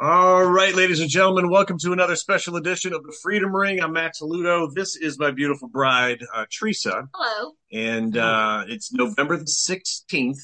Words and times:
All 0.00 0.44
right, 0.44 0.76
ladies 0.76 1.00
and 1.00 1.10
gentlemen, 1.10 1.50
welcome 1.50 1.76
to 1.78 1.92
another 1.92 2.14
special 2.14 2.54
edition 2.54 2.92
of 2.92 3.02
the 3.02 3.12
Freedom 3.20 3.52
Ring. 3.52 3.82
I'm 3.82 3.94
Matt 3.94 4.14
Saludo. 4.14 4.72
This 4.72 4.94
is 4.94 5.18
my 5.18 5.32
beautiful 5.32 5.66
bride, 5.66 6.24
uh, 6.32 6.46
Teresa. 6.56 7.08
Hello. 7.12 7.54
And 7.72 8.16
uh, 8.16 8.62
it's 8.68 8.92
November 8.92 9.36
the 9.36 9.46
16th. 9.46 10.38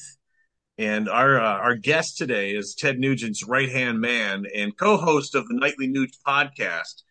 And 0.77 1.07
our 1.07 1.39
uh, 1.39 1.57
our 1.59 1.75
guest 1.75 2.17
today 2.17 2.51
is 2.51 2.75
Ted 2.75 2.99
Nugent's 2.99 3.47
right 3.47 3.69
hand 3.69 4.01
man 4.01 4.43
and 4.53 4.77
co 4.77 4.97
host 4.97 5.35
of 5.35 5.47
the 5.47 5.55
Nightly 5.55 5.87
Nuge 5.87 6.17
podcast. 6.27 7.03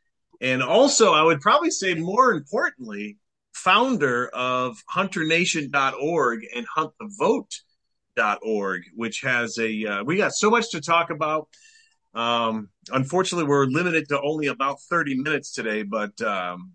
And 0.43 0.63
also, 0.63 1.15
I 1.15 1.23
would 1.23 1.41
probably 1.41 1.71
say 1.71 1.95
more 1.95 2.31
importantly, 2.31 3.17
founder 3.55 4.29
of 4.35 4.77
hunternation.org 4.91 6.41
and 6.55 6.67
huntthevote.org, 6.77 8.83
which 8.95 9.23
has 9.23 9.57
a, 9.57 9.87
uh, 9.87 10.05
we 10.05 10.19
got 10.19 10.35
so 10.35 10.51
much 10.51 10.73
to 10.73 10.83
talk 10.83 11.09
about. 11.09 11.49
Um, 12.15 12.69
unfortunately, 12.91 13.49
we're 13.49 13.67
limited 13.67 14.09
to 14.09 14.21
only 14.21 14.47
about 14.47 14.81
30 14.83 15.17
minutes 15.23 15.53
today, 15.53 15.83
but 15.83 16.21
um, 16.23 16.73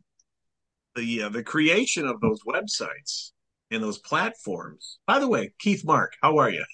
the 0.96 1.24
uh, 1.24 1.30
the 1.30 1.44
creation 1.44 2.06
of 2.06 2.20
those 2.22 2.42
websites 2.44 3.32
and 3.72 3.84
those 3.84 4.00
platforms. 4.00 5.00
By 5.08 5.20
the 5.20 5.28
way, 5.28 5.54
Keith 5.60 5.86
Mark, 5.86 6.14
how 6.22 6.38
are 6.38 6.50
you? 6.50 6.66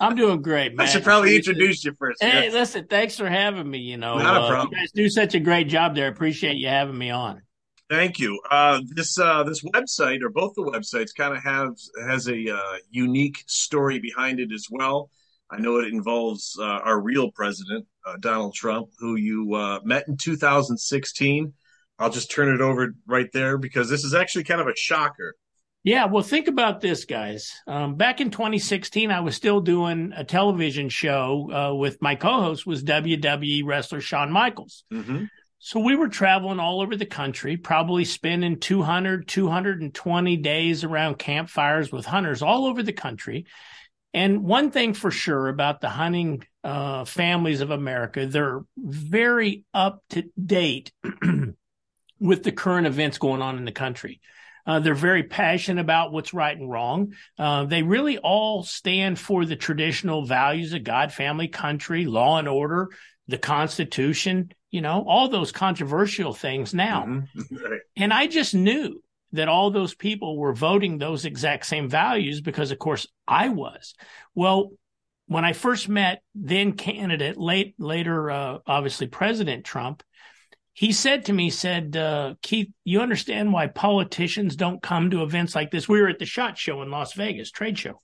I'm 0.00 0.14
doing 0.14 0.40
great, 0.40 0.74
man. 0.74 0.86
I 0.86 0.90
should 0.90 1.04
probably 1.04 1.36
introduce 1.36 1.84
you 1.84 1.92
first. 1.98 2.22
Hey, 2.22 2.44
yes. 2.44 2.52
listen, 2.52 2.86
thanks 2.88 3.16
for 3.16 3.28
having 3.28 3.68
me. 3.68 3.78
You 3.78 3.98
know, 3.98 4.18
Not 4.18 4.36
a 4.36 4.40
uh, 4.40 4.48
problem. 4.48 4.72
you 4.72 4.78
guys 4.78 4.90
do 4.92 5.08
such 5.08 5.34
a 5.34 5.40
great 5.40 5.68
job 5.68 5.94
there. 5.94 6.08
Appreciate 6.08 6.56
you 6.56 6.68
having 6.68 6.96
me 6.96 7.10
on. 7.10 7.42
Thank 7.90 8.18
you. 8.18 8.40
Uh, 8.50 8.80
this 8.94 9.18
uh, 9.18 9.42
this 9.42 9.62
website 9.62 10.22
or 10.22 10.30
both 10.30 10.54
the 10.54 10.62
websites 10.62 11.14
kind 11.14 11.36
of 11.36 11.42
have 11.42 11.74
has 12.06 12.28
a 12.28 12.56
uh, 12.56 12.76
unique 12.90 13.44
story 13.46 13.98
behind 13.98 14.40
it 14.40 14.52
as 14.52 14.66
well. 14.70 15.10
I 15.50 15.58
know 15.60 15.78
it 15.78 15.88
involves 15.88 16.56
uh, 16.58 16.64
our 16.64 16.98
real 16.98 17.30
president, 17.30 17.86
Donald 18.20 18.54
Trump, 18.54 18.90
who 18.98 19.16
you 19.16 19.54
uh, 19.54 19.80
met 19.84 20.08
in 20.08 20.16
2016. 20.16 21.52
I'll 21.98 22.10
just 22.10 22.30
turn 22.30 22.52
it 22.52 22.60
over 22.60 22.94
right 23.06 23.30
there 23.32 23.56
because 23.58 23.88
this 23.88 24.04
is 24.04 24.14
actually 24.14 24.44
kind 24.44 24.60
of 24.60 24.66
a 24.66 24.76
shocker. 24.76 25.36
Yeah, 25.84 26.06
well, 26.06 26.22
think 26.22 26.48
about 26.48 26.80
this, 26.80 27.04
guys. 27.04 27.52
Um, 27.66 27.96
back 27.96 28.22
in 28.22 28.30
2016, 28.30 29.10
I 29.10 29.20
was 29.20 29.36
still 29.36 29.60
doing 29.60 30.14
a 30.16 30.24
television 30.24 30.88
show 30.88 31.50
uh, 31.52 31.74
with 31.74 32.00
my 32.00 32.14
co-host 32.14 32.66
was 32.66 32.82
WWE 32.82 33.66
wrestler 33.66 34.00
Shawn 34.00 34.32
Michaels. 34.32 34.84
Mm-hmm. 34.90 35.24
So 35.58 35.80
we 35.80 35.94
were 35.94 36.08
traveling 36.08 36.58
all 36.58 36.80
over 36.80 36.96
the 36.96 37.06
country, 37.06 37.58
probably 37.58 38.06
spending 38.06 38.60
200, 38.60 39.28
220 39.28 40.36
days 40.38 40.84
around 40.84 41.18
campfires 41.18 41.92
with 41.92 42.06
hunters 42.06 42.42
all 42.42 42.66
over 42.66 42.82
the 42.82 42.92
country. 42.92 43.46
And 44.14 44.44
one 44.44 44.70
thing 44.70 44.94
for 44.94 45.10
sure 45.10 45.48
about 45.48 45.80
the 45.80 45.88
hunting 45.88 46.46
uh, 46.62 47.04
families 47.04 47.60
of 47.60 47.70
America, 47.70 48.26
they're 48.26 48.62
very 48.76 49.64
up 49.74 50.02
to 50.10 50.30
date 50.42 50.92
with 52.20 52.44
the 52.44 52.52
current 52.52 52.86
events 52.86 53.18
going 53.18 53.42
on 53.42 53.58
in 53.58 53.64
the 53.64 53.72
country. 53.72 54.20
Uh, 54.66 54.78
they're 54.78 54.94
very 54.94 55.24
passionate 55.24 55.80
about 55.80 56.12
what's 56.12 56.32
right 56.32 56.56
and 56.56 56.70
wrong. 56.70 57.12
Uh, 57.38 57.64
they 57.64 57.82
really 57.82 58.16
all 58.16 58.62
stand 58.62 59.18
for 59.18 59.44
the 59.44 59.56
traditional 59.56 60.24
values 60.24 60.72
of 60.72 60.84
God, 60.84 61.12
family, 61.12 61.48
country, 61.48 62.06
law 62.06 62.38
and 62.38 62.48
order, 62.48 62.88
the 63.28 63.36
Constitution, 63.36 64.52
you 64.70 64.80
know, 64.80 65.04
all 65.06 65.28
those 65.28 65.52
controversial 65.52 66.32
things 66.32 66.72
now. 66.72 67.04
Mm-hmm. 67.04 67.56
Right. 67.64 67.80
And 67.96 68.12
I 68.12 68.26
just 68.26 68.54
knew 68.54 69.02
that 69.34 69.48
all 69.48 69.70
those 69.70 69.94
people 69.94 70.38
were 70.38 70.54
voting 70.54 70.98
those 70.98 71.24
exact 71.24 71.66
same 71.66 71.88
values 71.88 72.40
because, 72.40 72.70
of 72.70 72.78
course, 72.78 73.06
I 73.28 73.48
was. 73.48 73.94
Well, 74.34 74.70
when 75.26 75.44
I 75.44 75.52
first 75.52 75.88
met 75.88 76.22
then 76.34 76.72
candidate, 76.72 77.36
late 77.36 77.74
later, 77.78 78.30
uh, 78.30 78.58
obviously 78.66 79.06
President 79.06 79.64
Trump, 79.64 80.02
he 80.72 80.92
said 80.92 81.26
to 81.26 81.32
me, 81.32 81.50
said, 81.50 81.96
uh, 81.96 82.34
Keith, 82.42 82.68
you 82.84 83.00
understand 83.00 83.52
why 83.52 83.68
politicians 83.68 84.56
don't 84.56 84.82
come 84.82 85.10
to 85.10 85.22
events 85.22 85.54
like 85.54 85.70
this? 85.70 85.88
We 85.88 86.00
were 86.00 86.08
at 86.08 86.18
the 86.18 86.26
SHOT 86.26 86.58
Show 86.58 86.82
in 86.82 86.90
Las 86.90 87.12
Vegas, 87.12 87.50
trade 87.50 87.78
show. 87.78 88.00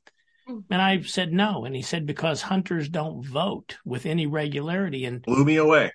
And 0.71 0.83
I 0.83 1.03
said 1.03 1.33
no. 1.33 1.65
And 1.65 1.77
he 1.77 1.83
said, 1.83 2.07
because 2.07 2.43
hunters 2.43 2.89
don't 2.89 3.25
vote 3.25 3.79
with 3.85 4.07
any 4.07 4.27
regularity. 4.27 5.05
And 5.05 5.23
blew 5.23 5.45
me 5.45 5.57
away. 5.57 5.93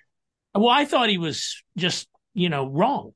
Well, 0.54 0.70
I 0.70 0.86
thought 0.86 1.10
he 1.10 1.18
was 1.18 1.62
just, 1.76 2.08
you 2.32 2.48
know, 2.48 2.66
wrong, 2.66 3.12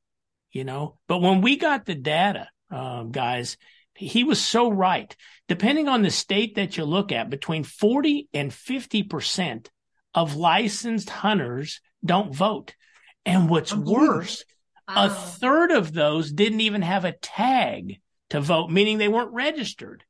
you 0.53 0.65
know, 0.65 0.99
but 1.07 1.21
when 1.21 1.41
we 1.41 1.57
got 1.57 1.87
the 1.87 1.95
data, 1.95 2.49
um, 2.71 3.11
guys, 3.11 3.57
he 3.95 4.25
was 4.25 4.41
so 4.41 4.71
right. 4.71 5.15
Depending 5.49 5.89
on 5.89 6.03
the 6.03 6.11
state 6.11 6.55
that 6.57 6.77
you 6.77 6.85
look 6.85 7.13
at, 7.13 7.31
between 7.31 7.65
40 7.65 8.29
and 8.33 8.51
50% 8.51 9.69
of 10.15 10.37
licensed 10.37 11.11
hunters 11.11 11.81
don't 12.05 12.35
vote. 12.35 12.75
And 13.27 13.49
what's 13.49 13.75
worse, 13.75 14.45
Wow. 14.89 15.07
a 15.07 15.11
third 15.11 15.71
of 15.71 15.93
those 15.93 16.33
didn't 16.33 16.63
even 16.63 16.83
have 16.83 17.05
a 17.05 17.13
tag 17.13 18.01
to 18.31 18.41
vote, 18.41 18.71
meaning 18.71 18.99
they 18.99 19.09
weren't 19.09 19.33
registered. 19.33 20.03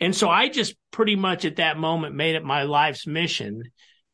And 0.00 0.14
so 0.14 0.28
I 0.28 0.48
just 0.48 0.74
pretty 0.90 1.16
much 1.16 1.44
at 1.44 1.56
that 1.56 1.78
moment 1.78 2.14
made 2.14 2.34
it 2.34 2.44
my 2.44 2.62
life's 2.62 3.06
mission 3.06 3.62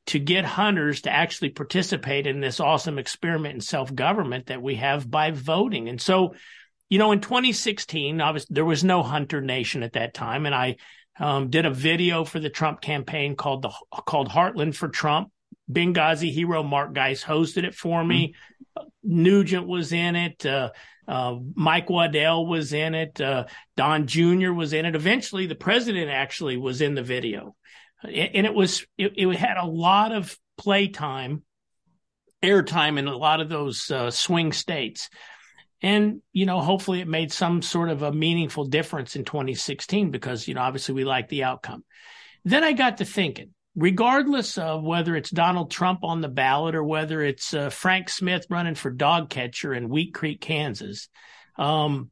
to 0.07 0.19
get 0.19 0.45
hunters 0.45 1.03
to 1.03 1.11
actually 1.11 1.51
participate 1.51 2.27
in 2.27 2.41
this 2.41 2.61
awesome 2.61 2.99
experiment 2.99 3.55
in 3.55 3.61
self 3.61 3.95
government 3.95 4.47
that 4.47 4.63
we 4.63 4.77
have 4.77 5.11
by 5.11 5.31
voting. 5.31 5.89
And 5.89 6.01
so, 6.01 6.35
you 6.89 6.99
know, 6.99 7.13
in 7.13 7.21
2016, 7.21 8.21
obviously 8.21 8.55
there 8.55 8.65
was 8.65 8.85
no 8.85 9.03
Hunter 9.03 9.41
Nation 9.41 9.83
at 9.83 9.93
that 9.93 10.15
time, 10.15 10.47
and 10.47 10.55
I 10.55 10.77
um, 11.19 11.51
did 11.51 11.67
a 11.67 11.71
video 11.71 12.25
for 12.25 12.41
the 12.41 12.51
Trump 12.51 12.81
campaign 12.81 13.37
called 13.37 13.63
the 13.63 13.73
called 14.07 14.29
Heartland 14.29 14.75
for 14.75 14.89
Trump. 14.89 15.31
Benghazi 15.71 16.33
hero 16.33 16.63
Mark 16.63 16.93
Geist 16.93 17.25
hosted 17.25 17.65
it 17.65 17.75
for 17.75 18.03
me. 18.05 18.35
Mm-hmm. 18.77 18.89
Nugent 19.05 19.67
was 19.67 19.93
in 19.93 20.17
it. 20.17 20.45
Uh, 20.45 20.71
uh, 21.07 21.37
Mike 21.55 21.91
Waddell 21.91 22.47
was 22.47 22.73
in 22.73 22.95
it. 22.95 23.21
Uh, 23.21 23.47
Don 23.77 24.07
Jr. 24.07 24.53
was 24.53 24.73
in 24.73 24.87
it. 24.87 24.95
Eventually, 24.95 25.47
the 25.47 25.55
president 25.55 26.11
actually 26.11 26.57
was 26.57 26.81
in 26.81 26.95
the 26.95 27.03
video, 27.03 27.55
and 28.05 28.47
it 28.47 28.55
was 28.55 28.87
it, 28.99 29.13
it 29.17 29.37
had 29.37 29.57
a 29.57 29.67
lot 29.67 30.13
of 30.13 30.37
play 30.57 30.87
playtime, 30.87 31.43
airtime 32.43 32.99
in 32.99 33.09
a 33.09 33.17
lot 33.17 33.41
of 33.41 33.49
those 33.49 33.91
uh, 33.91 34.11
swing 34.11 34.53
states. 34.53 35.09
And, 35.81 36.23
you 36.33 36.47
know, 36.47 36.61
hopefully 36.61 37.01
it 37.01 37.09
made 37.09 37.33
some 37.33 37.61
sort 37.61 37.89
of 37.89 38.03
a 38.03 38.13
meaningful 38.13 38.67
difference 38.67 39.17
in 39.17 39.25
2016 39.25 40.11
because, 40.13 40.47
you 40.47 40.55
know, 40.55 40.61
obviously 40.61 40.95
we 40.95 41.05
like 41.05 41.29
the 41.29 41.43
outcome. 41.43 41.85
Then 42.45 42.63
I 42.63 42.73
got 42.73 42.99
to 42.99 43.05
thinking, 43.05 43.51
regardless 43.75 44.59
of 44.59 44.85
whether 44.85 45.17
it's 45.17 45.31
Donald 45.31 45.73
Trump 45.73 46.05
on 46.05 46.21
the 46.21 46.29
ballot 46.29 46.77
or 46.77 46.85
whether 46.85 47.21
it's 47.21 47.53
uh, 47.53 47.71
Frank 47.71 48.09
Smith 48.09 48.47
running 48.49 48.77
for 48.77 48.91
dog 48.91 49.29
catcher 49.29 49.75
in 49.75 49.89
Wheat 49.89 50.15
Creek, 50.15 50.41
Kansas, 50.41 51.09
um, 51.59 52.11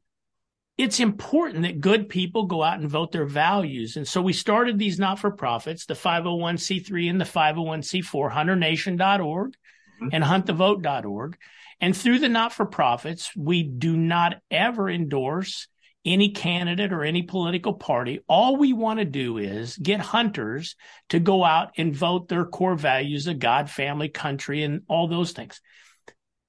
it's 0.81 0.99
important 0.99 1.61
that 1.61 1.79
good 1.79 2.09
people 2.09 2.47
go 2.47 2.63
out 2.63 2.79
and 2.79 2.89
vote 2.89 3.11
their 3.11 3.27
values. 3.27 3.97
And 3.97 4.07
so 4.07 4.19
we 4.19 4.33
started 4.33 4.79
these 4.79 4.97
not 4.97 5.19
for 5.19 5.29
profits, 5.29 5.85
the 5.85 5.93
501c3 5.93 7.07
and 7.07 7.21
the 7.21 7.25
501c4, 7.25 8.31
hunternation.org 8.31 9.51
mm-hmm. 9.51 10.07
and 10.11 10.23
huntthevote.org. 10.23 11.37
And 11.81 11.95
through 11.95 12.17
the 12.17 12.29
not 12.29 12.51
for 12.51 12.65
profits, 12.65 13.31
we 13.35 13.61
do 13.61 13.95
not 13.95 14.41
ever 14.49 14.89
endorse 14.89 15.67
any 16.03 16.31
candidate 16.31 16.91
or 16.91 17.03
any 17.03 17.21
political 17.21 17.75
party. 17.75 18.21
All 18.27 18.57
we 18.57 18.73
want 18.73 18.97
to 18.97 19.05
do 19.05 19.37
is 19.37 19.77
get 19.77 19.99
hunters 19.99 20.75
to 21.09 21.19
go 21.19 21.43
out 21.43 21.73
and 21.77 21.95
vote 21.95 22.27
their 22.27 22.45
core 22.45 22.75
values 22.75 23.27
of 23.27 23.37
God, 23.37 23.69
family, 23.69 24.09
country, 24.09 24.63
and 24.63 24.81
all 24.87 25.07
those 25.07 25.33
things. 25.33 25.61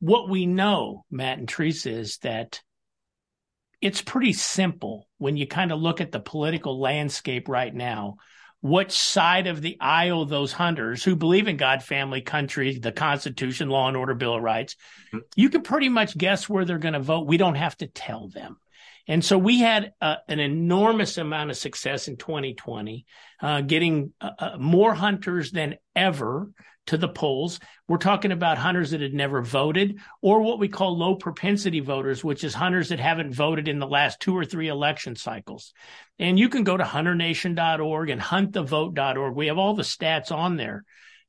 What 0.01 0.31
we 0.31 0.47
know, 0.47 1.05
Matt 1.11 1.37
and 1.37 1.47
Teresa, 1.47 1.91
is 1.91 2.17
that 2.23 2.63
it's 3.83 4.01
pretty 4.01 4.33
simple 4.33 5.09
when 5.19 5.37
you 5.37 5.47
kind 5.47 5.73
of 5.73 5.81
look 5.81 6.01
at 6.01 6.13
the 6.13 6.21
political 6.21 6.81
landscape 6.81 7.49
right 7.49 7.75
now. 7.75 8.17
Which 8.65 8.93
side 8.93 9.49
of 9.49 9.61
the 9.61 9.77
aisle 9.81 10.25
those 10.25 10.53
hunters 10.53 11.03
who 11.03 11.17
believe 11.17 11.49
in 11.49 11.57
God, 11.57 11.83
family, 11.83 12.21
country, 12.21 12.79
the 12.79 12.93
Constitution, 12.93 13.69
law 13.69 13.89
and 13.89 13.97
order, 13.97 14.15
Bill 14.15 14.37
of 14.37 14.43
Rights, 14.43 14.77
mm-hmm. 15.09 15.19
you 15.35 15.51
can 15.51 15.63
pretty 15.63 15.89
much 15.89 16.17
guess 16.17 16.49
where 16.49 16.65
they're 16.65 16.79
going 16.79 16.95
to 16.95 17.01
vote. 17.01 17.27
We 17.27 17.39
don't 17.39 17.57
have 17.57 17.77
to 17.79 17.89
tell 17.89 18.29
them. 18.29 18.59
And 19.09 19.25
so 19.25 19.37
we 19.37 19.61
had 19.61 19.93
uh, 20.01 20.17
an 20.29 20.39
enormous 20.39 21.19
amount 21.19 21.51
of 21.51 21.57
success 21.57 22.09
in 22.09 22.17
2020, 22.17 23.05
uh, 23.41 23.61
getting 23.63 24.13
uh, 24.21 24.57
more 24.59 24.95
hunters 24.95 25.51
than 25.51 25.77
ever 25.97 26.51
to 26.87 26.97
the 26.97 27.09
polls. 27.09 27.61
We're 27.89 27.99
talking 27.99 28.33
about 28.33 28.59
hunters 28.59 28.91
that 28.91 29.01
had 29.01 29.15
never 29.15 29.41
voted 29.43 29.99
or 30.21 30.41
what 30.41 30.59
we 30.59 30.69
call 30.69 30.97
low 30.97 31.15
propensity 31.15 31.81
voters, 31.81 32.25
which 32.25 32.45
is 32.45 32.55
hunters 32.55 32.89
that 32.89 33.01
haven't 33.01 33.35
voted 33.35 33.69
in 33.69 33.79
the 33.79 33.87
last 33.87 34.21
two 34.21 34.37
or 34.37 34.45
three 34.45 34.69
election 34.69 35.17
cycles. 35.17 35.73
And 36.19 36.39
you 36.39 36.49
can 36.49 36.65
go 36.65 36.77
to 36.77 36.85
hunternation.org 36.85 38.11
and 38.11 38.21
huntthevote.org. 38.21 39.35
We 39.35 39.47
have 39.47 39.59
all 39.59 39.75
the 39.75 39.83
stats 39.83 40.33
on 40.33 40.57
there. 40.57 40.85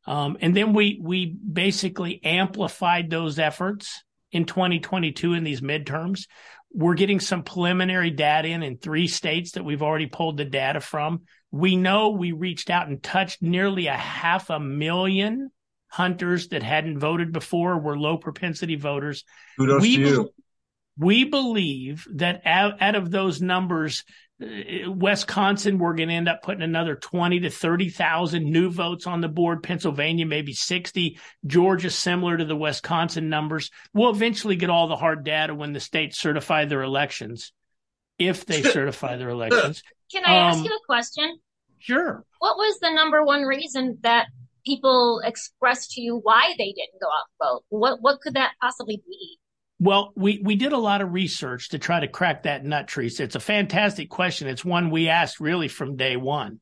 Um, 0.06 0.38
and 0.42 0.56
then 0.56 0.74
we, 0.74 1.00
we 1.02 1.26
basically 1.28 2.24
amplified 2.24 3.10
those 3.10 3.40
efforts 3.40 4.04
in 4.32 4.46
2022 4.46 5.34
in 5.34 5.44
these 5.44 5.62
midterms. 5.62 6.26
We're 6.74 6.96
getting 6.96 7.20
some 7.20 7.44
preliminary 7.44 8.10
data 8.10 8.48
in 8.48 8.64
in 8.64 8.78
three 8.78 9.08
states 9.08 9.52
that 9.52 9.64
we've 9.64 9.84
already 9.84 10.08
pulled 10.08 10.38
the 10.38 10.46
data 10.46 10.82
from. 10.82 11.22
We 11.52 11.76
know 11.76 12.10
we 12.10 12.32
reached 12.32 12.70
out 12.70 12.88
and 12.88 13.02
touched 13.02 13.42
nearly 13.42 13.88
a 13.88 13.96
half 13.96 14.50
a 14.50 14.60
million 14.60 15.52
hunters 15.88 16.48
that 16.48 16.64
hadn't 16.64 16.98
voted 16.98 17.32
before, 17.32 17.78
were 17.78 17.98
low 17.98 18.18
propensity 18.18 18.76
voters. 18.76 19.24
Kudos 19.60 19.82
we, 19.82 19.96
to 19.98 20.02
you. 20.02 20.30
we 20.98 21.24
believe 21.26 22.08
that 22.16 22.42
out, 22.46 22.82
out 22.82 22.96
of 22.96 23.12
those 23.12 23.40
numbers, 23.40 24.04
Wisconsin, 24.88 25.78
we're 25.78 25.94
going 25.94 26.10
to 26.10 26.16
end 26.16 26.30
up 26.30 26.42
putting 26.42 26.62
another 26.62 26.96
20 26.96 27.42
to 27.42 27.50
30,000 27.50 28.44
new 28.44 28.70
votes 28.70 29.08
on 29.08 29.22
the 29.22 29.28
board. 29.28 29.64
Pennsylvania, 29.64 30.26
maybe 30.26 30.54
60. 30.54 31.20
Georgia, 31.46 31.90
similar 31.90 32.38
to 32.38 32.46
the 32.46 32.56
Wisconsin 32.56 33.30
numbers. 33.30 33.72
We'll 33.94 34.12
eventually 34.12 34.56
get 34.56 34.70
all 34.70 34.88
the 34.88 34.96
hard 34.96 35.24
data 35.24 35.54
when 35.56 35.74
the 35.74 35.80
states 35.80 36.20
certify 36.20 36.66
their 36.66 36.84
elections, 36.84 37.52
if 38.18 38.46
they 38.46 38.62
certify 38.64 39.18
their 39.18 39.30
elections. 39.30 39.84
Can 40.12 40.24
I 40.26 40.36
ask 40.36 40.60
Um, 40.60 40.66
you 40.66 40.72
a 40.72 40.86
question? 40.86 41.40
Sure. 41.80 42.24
What 42.40 42.58
was 42.58 42.80
the 42.80 42.92
number 42.92 43.24
one 43.24 43.44
reason 43.44 43.98
that 44.04 44.28
people 44.66 45.22
expressed 45.26 45.92
to 45.92 46.02
you 46.02 46.18
why 46.24 46.54
they 46.58 46.72
didn't 46.72 47.02
go 47.02 47.08
out 47.08 47.26
and 47.28 47.50
vote? 47.50 47.64
What 47.70 48.02
what 48.02 48.22
could 48.22 48.36
that 48.36 48.52
possibly 48.62 49.02
be? 49.08 49.38
Well, 49.84 50.14
we, 50.16 50.40
we 50.42 50.56
did 50.56 50.72
a 50.72 50.78
lot 50.78 51.02
of 51.02 51.12
research 51.12 51.70
to 51.70 51.78
try 51.78 52.00
to 52.00 52.08
crack 52.08 52.44
that 52.44 52.64
nut, 52.64 52.88
Teresa. 52.88 53.24
It's 53.24 53.36
a 53.36 53.42
fantastic 53.42 54.10
question. 54.10 54.48
It's 54.48 54.64
one 54.64 54.92
we 54.92 55.10
asked 55.10 55.42
really 55.42 55.68
from 55.68 55.98
day 55.98 56.16
one. 56.16 56.62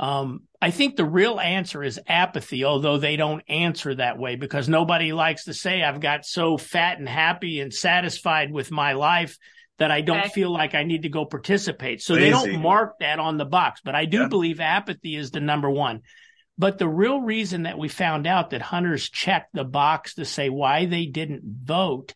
Um, 0.00 0.42
I 0.60 0.72
think 0.72 0.96
the 0.96 1.04
real 1.04 1.38
answer 1.38 1.84
is 1.84 2.00
apathy, 2.08 2.64
although 2.64 2.98
they 2.98 3.14
don't 3.14 3.44
answer 3.48 3.94
that 3.94 4.18
way 4.18 4.34
because 4.34 4.68
nobody 4.68 5.12
likes 5.12 5.44
to 5.44 5.54
say, 5.54 5.80
I've 5.80 6.00
got 6.00 6.24
so 6.24 6.58
fat 6.58 6.98
and 6.98 7.08
happy 7.08 7.60
and 7.60 7.72
satisfied 7.72 8.50
with 8.50 8.72
my 8.72 8.94
life 8.94 9.38
that 9.78 9.92
I 9.92 10.00
don't 10.00 10.18
Okay. 10.22 10.30
feel 10.30 10.50
like 10.50 10.74
I 10.74 10.82
need 10.82 11.02
to 11.02 11.08
go 11.08 11.24
participate. 11.24 12.02
So 12.02 12.16
they 12.16 12.30
don't 12.30 12.60
mark 12.60 12.98
that 12.98 13.20
on 13.20 13.36
the 13.36 13.44
box. 13.44 13.80
But 13.84 13.94
I 13.94 14.06
do 14.06 14.22
Yeah. 14.22 14.28
believe 14.28 14.58
apathy 14.58 15.14
is 15.14 15.30
the 15.30 15.40
number 15.40 15.70
one. 15.70 16.00
But 16.58 16.78
the 16.78 16.88
real 16.88 17.20
reason 17.20 17.62
that 17.62 17.78
we 17.78 17.88
found 17.88 18.26
out 18.26 18.50
that 18.50 18.62
hunters 18.62 19.08
checked 19.08 19.54
the 19.54 19.64
box 19.64 20.14
to 20.14 20.24
say 20.24 20.48
why 20.48 20.86
they 20.86 21.06
didn't 21.06 21.42
vote 21.44 22.12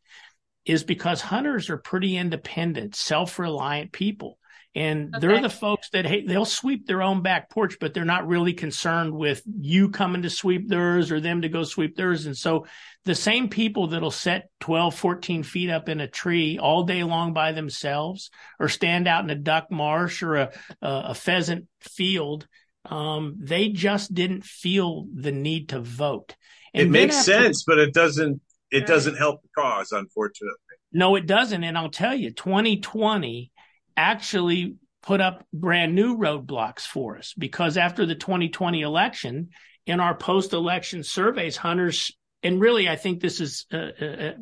is 0.65 0.85
because 0.85 1.21
hunters 1.21 1.71
are 1.71 1.79
pretty 1.79 2.17
independent, 2.17 2.95
self-reliant 2.95 3.93
people. 3.93 4.39
And 4.73 5.13
they're 5.19 5.41
the 5.41 5.51
folks 5.51 5.91
that 5.91 6.07
hey, 6.07 6.25
they'll 6.25 6.45
sweep 6.45 6.87
their 6.87 7.03
own 7.03 7.23
back 7.23 7.51
porch, 7.51 7.79
but 7.81 7.93
they're 7.93 8.05
not 8.05 8.29
really 8.29 8.53
concerned 8.53 9.13
with 9.13 9.43
you 9.45 9.89
coming 9.89 10.23
to 10.23 10.31
sweep 10.31 10.69
theirs 10.69 11.11
or 11.11 11.19
them 11.19 11.43
to 11.43 11.49
go 11.49 11.65
sweep 11.65 11.97
theirs. 11.97 12.27
And 12.27 12.37
so 12.37 12.67
the 13.05 13.17
same 13.17 13.49
people 13.49 13.89
that'll 13.89 14.13
set 14.13 14.49
12, 14.61 14.95
14 14.95 15.43
feet 15.43 15.71
up 15.71 15.89
in 15.89 16.01
a 16.01 16.07
tree 16.07 16.57
all 16.57 16.85
day 16.85 17.03
long 17.03 17.33
by 17.33 17.51
themselves 17.51 18.31
or 18.61 18.69
stand 18.69 19.09
out 19.09 19.25
in 19.25 19.31
a 19.31 19.35
duck 19.35 19.73
marsh 19.73 20.23
or 20.23 20.37
a, 20.37 20.53
a, 20.81 21.03
a 21.07 21.15
pheasant 21.15 21.67
field, 21.81 22.47
um, 22.85 23.39
they 23.41 23.71
just 23.71 24.15
didn't 24.15 24.45
feel 24.45 25.07
the 25.13 25.33
need 25.33 25.71
to 25.71 25.81
vote. 25.81 26.37
It 26.73 26.89
makes 26.89 27.17
after- 27.19 27.33
sense, 27.33 27.65
but 27.65 27.79
it 27.79 27.93
doesn't. 27.93 28.41
It 28.71 28.79
Right. 28.79 28.87
doesn't 28.87 29.17
help 29.17 29.43
the 29.43 29.49
cause, 29.57 29.93
unfortunately. 29.93 30.55
No, 30.93 31.17
it 31.17 31.27
doesn't. 31.27 31.63
And 31.65 31.77
I'll 31.77 31.91
tell 31.91 32.15
you, 32.15 32.31
2020 32.31 33.51
actually 33.97 34.77
put 35.03 35.21
up 35.21 35.45
brand 35.53 35.95
new 35.95 36.17
roadblocks 36.17 36.81
for 36.83 37.17
us 37.19 37.35
because 37.37 37.77
after 37.77 38.07
the 38.07 38.15
2020 38.15 38.83
election, 38.83 39.51
in 39.87 39.99
our 39.99 40.15
post 40.15 40.53
election 40.53 41.03
surveys, 41.03 41.57
hunters, 41.57 42.13
and 42.43 42.61
really, 42.61 42.89
I 42.89 42.97
think 42.97 43.21
this 43.21 43.41
is 43.41 43.67
uh, 43.73 43.89
uh, 44.01 44.05
uh, 44.05 44.33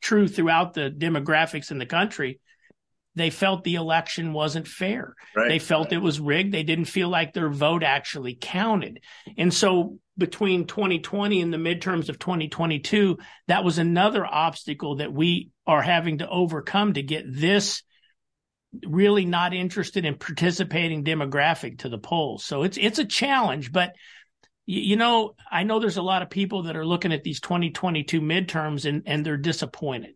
true 0.00 0.28
throughout 0.28 0.74
the 0.74 0.90
demographics 0.90 1.70
in 1.70 1.78
the 1.78 1.86
country, 1.86 2.40
they 3.14 3.30
felt 3.30 3.64
the 3.64 3.74
election 3.74 4.32
wasn't 4.32 4.66
fair. 4.66 5.14
Right. 5.36 5.48
They 5.48 5.58
felt 5.58 5.92
it 5.92 5.98
was 5.98 6.20
rigged. 6.20 6.52
They 6.52 6.62
didn't 6.62 6.86
feel 6.86 7.08
like 7.08 7.32
their 7.32 7.50
vote 7.50 7.82
actually 7.82 8.36
counted. 8.40 9.00
And 9.36 9.52
so 9.52 9.98
between 10.16 10.66
2020 10.66 11.40
and 11.40 11.52
the 11.52 11.58
midterms 11.58 12.08
of 12.08 12.18
2022, 12.18 13.18
that 13.48 13.64
was 13.64 13.78
another 13.78 14.24
obstacle 14.24 14.96
that 14.96 15.12
we 15.12 15.50
are 15.66 15.82
having 15.82 16.18
to 16.18 16.28
overcome 16.28 16.94
to 16.94 17.02
get 17.02 17.24
this 17.28 17.82
really 18.86 19.26
not 19.26 19.52
interested 19.52 20.04
in 20.04 20.16
participating 20.16 21.04
demographic 21.04 21.80
to 21.80 21.88
the 21.88 21.98
polls. 21.98 22.44
So 22.44 22.62
it's 22.62 22.78
it's 22.78 22.98
a 22.98 23.04
challenge, 23.04 23.72
but 23.72 23.92
you 24.64 24.96
know, 24.96 25.34
I 25.50 25.64
know 25.64 25.80
there's 25.80 25.96
a 25.96 26.02
lot 26.02 26.22
of 26.22 26.30
people 26.30 26.64
that 26.64 26.76
are 26.76 26.86
looking 26.86 27.12
at 27.12 27.24
these 27.24 27.40
2022 27.40 28.20
midterms 28.20 28.88
and 28.88 29.02
and 29.06 29.26
they're 29.26 29.36
disappointed. 29.36 30.14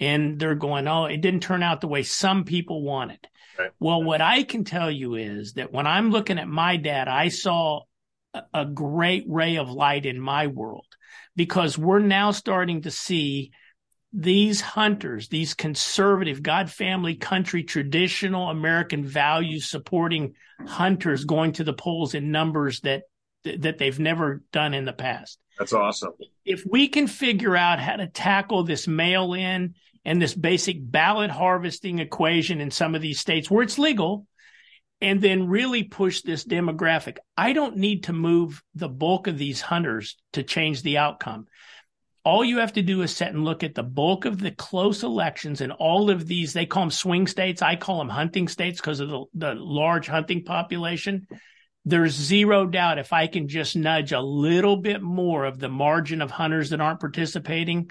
And 0.00 0.38
they're 0.38 0.54
going, 0.54 0.86
"Oh, 0.86 1.06
it 1.06 1.20
didn't 1.20 1.40
turn 1.40 1.62
out 1.62 1.80
the 1.80 1.88
way 1.88 2.02
some 2.02 2.44
people 2.44 2.82
wanted." 2.82 3.26
Right. 3.58 3.70
Well, 3.80 4.02
what 4.02 4.20
I 4.20 4.44
can 4.44 4.64
tell 4.64 4.90
you 4.90 5.16
is 5.16 5.54
that 5.54 5.72
when 5.72 5.86
I'm 5.86 6.10
looking 6.10 6.38
at 6.38 6.48
my 6.48 6.76
data, 6.76 7.10
I 7.10 7.28
saw 7.28 7.82
a, 8.32 8.42
a 8.54 8.64
great 8.66 9.24
ray 9.28 9.56
of 9.56 9.70
light 9.70 10.06
in 10.06 10.20
my 10.20 10.46
world 10.46 10.86
because 11.34 11.76
we're 11.76 11.98
now 11.98 12.30
starting 12.30 12.82
to 12.82 12.90
see 12.90 13.50
these 14.12 14.60
hunters, 14.60 15.28
these 15.28 15.54
conservative, 15.54 16.42
God 16.42 16.70
family 16.70 17.16
country, 17.16 17.62
traditional 17.62 18.48
American 18.48 19.04
values 19.04 19.68
supporting 19.68 20.34
hunters 20.66 21.24
going 21.24 21.52
to 21.52 21.64
the 21.64 21.72
polls 21.72 22.14
in 22.14 22.30
numbers 22.30 22.80
that 22.80 23.02
that 23.44 23.78
they've 23.78 24.00
never 24.00 24.42
done 24.52 24.74
in 24.74 24.84
the 24.84 24.92
past. 24.92 25.38
That's 25.58 25.72
awesome. 25.72 26.12
If 26.44 26.64
we 26.68 26.88
can 26.88 27.06
figure 27.06 27.56
out 27.56 27.80
how 27.80 27.96
to 27.96 28.06
tackle 28.06 28.62
this 28.62 28.86
mail 28.86 29.34
in 29.34 29.74
and 30.04 30.22
this 30.22 30.34
basic 30.34 30.76
ballot 30.80 31.30
harvesting 31.30 31.98
equation 31.98 32.60
in 32.60 32.70
some 32.70 32.94
of 32.94 33.02
these 33.02 33.20
states 33.20 33.50
where 33.50 33.62
it's 33.62 33.78
legal, 33.78 34.26
and 35.00 35.20
then 35.20 35.48
really 35.48 35.84
push 35.84 36.22
this 36.22 36.44
demographic, 36.44 37.18
I 37.36 37.52
don't 37.52 37.76
need 37.76 38.04
to 38.04 38.12
move 38.12 38.62
the 38.74 38.88
bulk 38.88 39.26
of 39.26 39.38
these 39.38 39.60
hunters 39.60 40.16
to 40.32 40.42
change 40.42 40.82
the 40.82 40.98
outcome. 40.98 41.46
All 42.24 42.44
you 42.44 42.58
have 42.58 42.72
to 42.74 42.82
do 42.82 43.02
is 43.02 43.14
sit 43.14 43.28
and 43.28 43.44
look 43.44 43.62
at 43.62 43.74
the 43.74 43.82
bulk 43.82 44.24
of 44.24 44.40
the 44.40 44.50
close 44.50 45.02
elections 45.02 45.60
and 45.60 45.72
all 45.72 46.10
of 46.10 46.26
these 46.26 46.52
they 46.52 46.66
call 46.66 46.82
them 46.82 46.90
swing 46.90 47.26
states. 47.26 47.62
I 47.62 47.76
call 47.76 47.98
them 47.98 48.08
hunting 48.08 48.48
states 48.48 48.80
because 48.80 49.00
of 49.00 49.08
the, 49.08 49.24
the 49.34 49.54
large 49.54 50.08
hunting 50.08 50.44
population 50.44 51.26
there's 51.84 52.14
zero 52.14 52.66
doubt 52.66 52.98
if 52.98 53.12
i 53.12 53.26
can 53.26 53.48
just 53.48 53.76
nudge 53.76 54.12
a 54.12 54.20
little 54.20 54.76
bit 54.76 55.02
more 55.02 55.44
of 55.44 55.58
the 55.58 55.68
margin 55.68 56.20
of 56.20 56.30
hunters 56.30 56.70
that 56.70 56.80
aren't 56.80 57.00
participating 57.00 57.90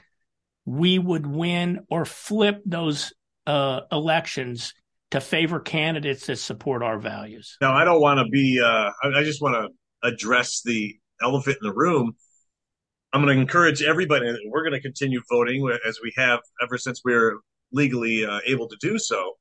we 0.65 0.99
would 0.99 1.25
win 1.25 1.79
or 1.89 2.03
flip 2.03 2.61
those 2.65 3.13
uh, 3.45 3.81
elections 3.89 4.73
to 5.11 5.21
favor 5.21 5.61
candidates 5.61 6.27
that 6.27 6.35
support 6.35 6.83
our 6.83 6.99
values 6.99 7.57
Now, 7.61 7.73
I 7.73 7.85
don't 7.85 8.01
want 8.01 8.19
to 8.19 8.25
be. 8.29 8.61
Uh, 8.61 8.91
I, 9.03 9.19
I 9.19 9.23
just 9.23 9.41
want 9.41 9.55
to 9.55 10.07
address 10.07 10.61
the 10.63 10.97
elephant 11.21 11.57
in 11.61 11.67
the 11.69 11.73
room. 11.73 12.13
I'm 13.13 13.23
going 13.23 13.33
to 13.33 13.41
encourage 13.41 13.81
everybody. 13.81 14.25
We're 14.49 14.63
going 14.63 14.73
to 14.73 14.81
continue 14.81 15.21
voting 15.31 15.67
as 15.87 15.99
we 16.03 16.11
have 16.17 16.41
ever 16.61 16.77
since 16.77 17.01
we 17.05 17.13
are 17.13 17.37
legally 17.71 18.25
uh, 18.25 18.39
able 18.45 18.67
to 18.67 18.77
do 18.81 18.99
so. 18.99 19.37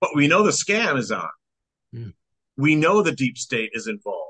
But 0.00 0.10
we 0.14 0.28
know 0.28 0.42
the 0.42 0.50
scam 0.50 0.98
is 0.98 1.10
on. 1.10 1.28
Mm. 1.94 2.12
We 2.56 2.76
know 2.76 3.02
the 3.02 3.12
deep 3.12 3.36
state 3.38 3.70
is 3.74 3.86
involved. 3.86 4.20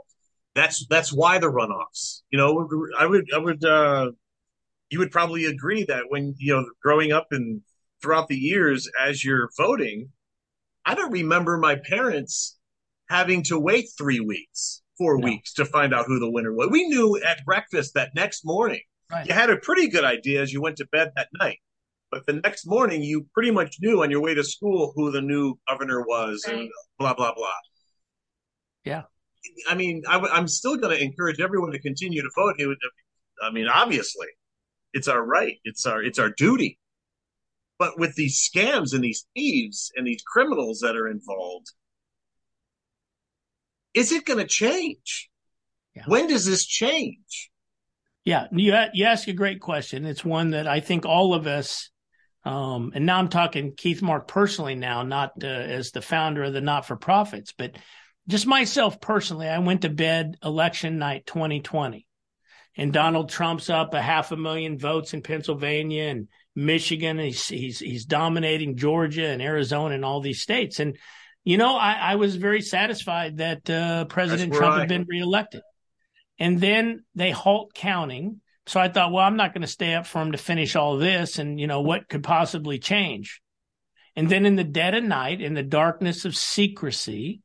That's 0.55 0.87
that's 0.89 1.13
why 1.13 1.39
the 1.39 1.49
runoffs. 1.51 2.23
You 2.31 2.39
know, 2.39 2.69
I 2.99 3.07
would 3.07 3.27
I 3.35 3.39
would 3.39 3.65
uh, 3.65 4.13
you 4.91 4.99
would 5.01 5.11
probably 5.11 5.45
agree 5.47 5.85
that 5.85 6.05
when 6.09 6.35
you 6.39 6.55
know 6.55 6.65
growing 6.83 7.13
up 7.13 7.29
and 7.33 7.61
throughout 8.03 8.29
the 8.29 8.37
years 8.37 8.89
as 9.01 9.25
you're 9.25 9.51
voting, 9.57 10.11
I 10.85 10.95
don't 10.95 11.11
remember 11.13 11.57
my 11.59 11.77
parents 11.77 12.57
having 13.09 13.43
to 13.45 13.59
wait 13.59 13.87
three 13.99 14.21
weeks, 14.21 14.83
four 14.97 15.19
No. 15.19 15.25
weeks 15.25 15.53
to 15.55 15.65
find 15.65 15.93
out 15.93 16.07
who 16.07 16.19
the 16.19 16.31
winner 16.31 16.53
was. 16.53 16.69
We 16.71 16.87
knew 16.89 17.21
at 17.23 17.45
breakfast 17.45 17.95
that 17.95 18.15
next 18.15 18.45
morning. 18.45 18.81
Right. 19.11 19.27
You 19.27 19.35
had 19.35 19.51
a 19.51 19.57
pretty 19.57 19.89
good 19.89 20.05
idea 20.05 20.41
as 20.41 20.53
you 20.53 20.63
went 20.63 20.77
to 20.79 20.87
bed 20.87 21.13
that 21.17 21.29
night. 21.39 21.59
But 22.11 22.27
the 22.27 22.35
next 22.35 22.67
morning, 22.67 23.03
you 23.03 23.27
pretty 23.35 23.51
much 23.51 23.77
knew 23.81 24.03
on 24.03 24.11
your 24.11 24.21
way 24.23 24.35
to 24.35 24.45
school 24.45 24.93
who 24.95 25.11
the 25.11 25.21
new 25.21 25.59
governor 25.69 26.03
was 26.07 26.45
and 26.49 26.71
blah, 26.99 27.13
blah, 27.15 27.35
blah. 27.35 27.49
Yeah. 28.85 29.03
I 29.69 29.75
mean, 29.75 30.03
I, 30.09 30.39
am 30.39 30.49
still 30.49 30.77
going 30.77 30.97
to 30.97 31.03
encourage 31.03 31.41
everyone 31.41 31.73
to 31.73 31.79
continue 31.79 32.23
to 32.23 32.31
vote. 32.35 32.57
It 32.59 32.67
would, 32.67 32.79
I 33.43 33.51
mean, 33.51 33.67
obviously, 33.69 34.27
it's 34.93 35.09
our 35.09 35.23
right. 35.23 35.57
It's 35.65 35.85
our 35.87 36.03
it's 36.03 36.19
our 36.19 36.31
duty. 36.31 36.79
But 37.79 37.99
with 37.99 38.15
these 38.15 38.49
scams 38.49 38.95
and 38.95 39.03
these 39.03 39.27
thieves 39.35 39.91
and 39.97 40.07
these 40.07 40.23
criminals 40.27 40.81
that 40.81 40.97
are 40.97 41.09
involved, 41.09 41.73
is 43.93 44.13
it 44.13 44.25
going 44.25 44.39
to 44.39 44.47
change? 44.47 45.29
Yeah. 45.95 46.05
When 46.07 46.29
does 46.29 46.47
this 46.47 46.65
change? 46.65 47.51
Yeah, 48.25 48.47
you 48.53 48.75
you 48.95 49.05
ask 49.05 49.29
a 49.29 49.35
great 49.35 49.61
question. 49.61 50.07
It's 50.07 50.25
one 50.25 50.51
that 50.51 50.67
I 50.67 50.81
think 50.81 51.05
all 51.05 51.35
of 51.35 51.47
us, 51.47 51.91
um, 52.45 52.93
and 52.95 53.05
now 53.05 53.19
I'm 53.19 53.29
talking 53.29 53.75
Keith 53.77 54.01
Mark 54.01 54.29
personally 54.29 54.77
now, 54.77 55.03
not 55.03 55.33
uh, 55.43 55.47
as 55.47 55.91
the 55.91 56.01
founder 56.01 56.45
of 56.45 56.55
the 56.55 56.63
not 56.63 56.87
for 56.87 56.97
profits, 56.97 57.53
but 57.57 57.77
just 58.29 58.47
myself 58.47 59.01
personally. 59.01 59.49
I 59.49 59.59
went 59.59 59.83
to 59.83 59.91
bed 59.91 60.37
election 60.43 60.99
night 60.99 61.27
2020, 61.27 62.07
and 62.77 62.93
Donald 62.93 63.29
Trump's 63.29 63.71
up 63.71 63.95
a 63.95 64.03
half 64.03 64.33
a 64.33 64.37
million 64.37 64.79
votes 64.79 65.15
in 65.15 65.23
Pennsylvania 65.23 66.05
and 66.05 66.29
Michigan. 66.55 67.19
He's 67.19 67.47
he's 67.47 67.79
he's 67.79 68.05
dominating 68.05 68.77
Georgia 68.77 69.27
and 69.27 69.43
Arizona 69.43 69.95
and 69.95 70.05
all 70.05 70.21
these 70.21 70.41
states. 70.41 70.81
And 70.81 70.97
you 71.45 71.59
know, 71.59 71.77
I, 71.77 71.93
I 71.93 72.15
was 72.17 72.37
very 72.37 72.63
satisfied 72.63 73.37
that 73.37 73.69
uh, 73.69 74.07
President 74.07 74.55
Trump 74.55 74.79
had 74.79 74.89
been 74.89 75.07
reelected. 75.07 75.63
And 76.39 76.61
then 76.61 77.05
they 77.15 77.31
halt 77.31 77.75
counting. 77.75 78.41
So 78.67 78.81
I 78.81 78.89
thought, 78.89 79.13
well, 79.13 79.25
I'm 79.25 79.37
not 79.37 79.53
going 79.53 79.63
to 79.63 79.69
stay 79.69 79.95
up 79.95 80.07
for 80.07 80.23
him 80.23 80.33
to 80.33 80.39
finish 80.39 80.75
all 80.75 80.97
this. 80.97 81.39
And, 81.39 81.61
you 81.61 81.67
know, 81.67 81.83
what 81.83 82.09
could 82.09 82.25
possibly 82.25 82.79
change? 82.79 83.43
And 84.17 84.29
then 84.29 84.47
in 84.47 84.57
the 84.57 84.65
dead 84.65 84.95
of 84.95 85.05
night, 85.05 85.43
in 85.43 85.55
the 85.55 85.63
darkness 85.63 86.25
of 86.25 86.37
secrecy, 86.37 87.43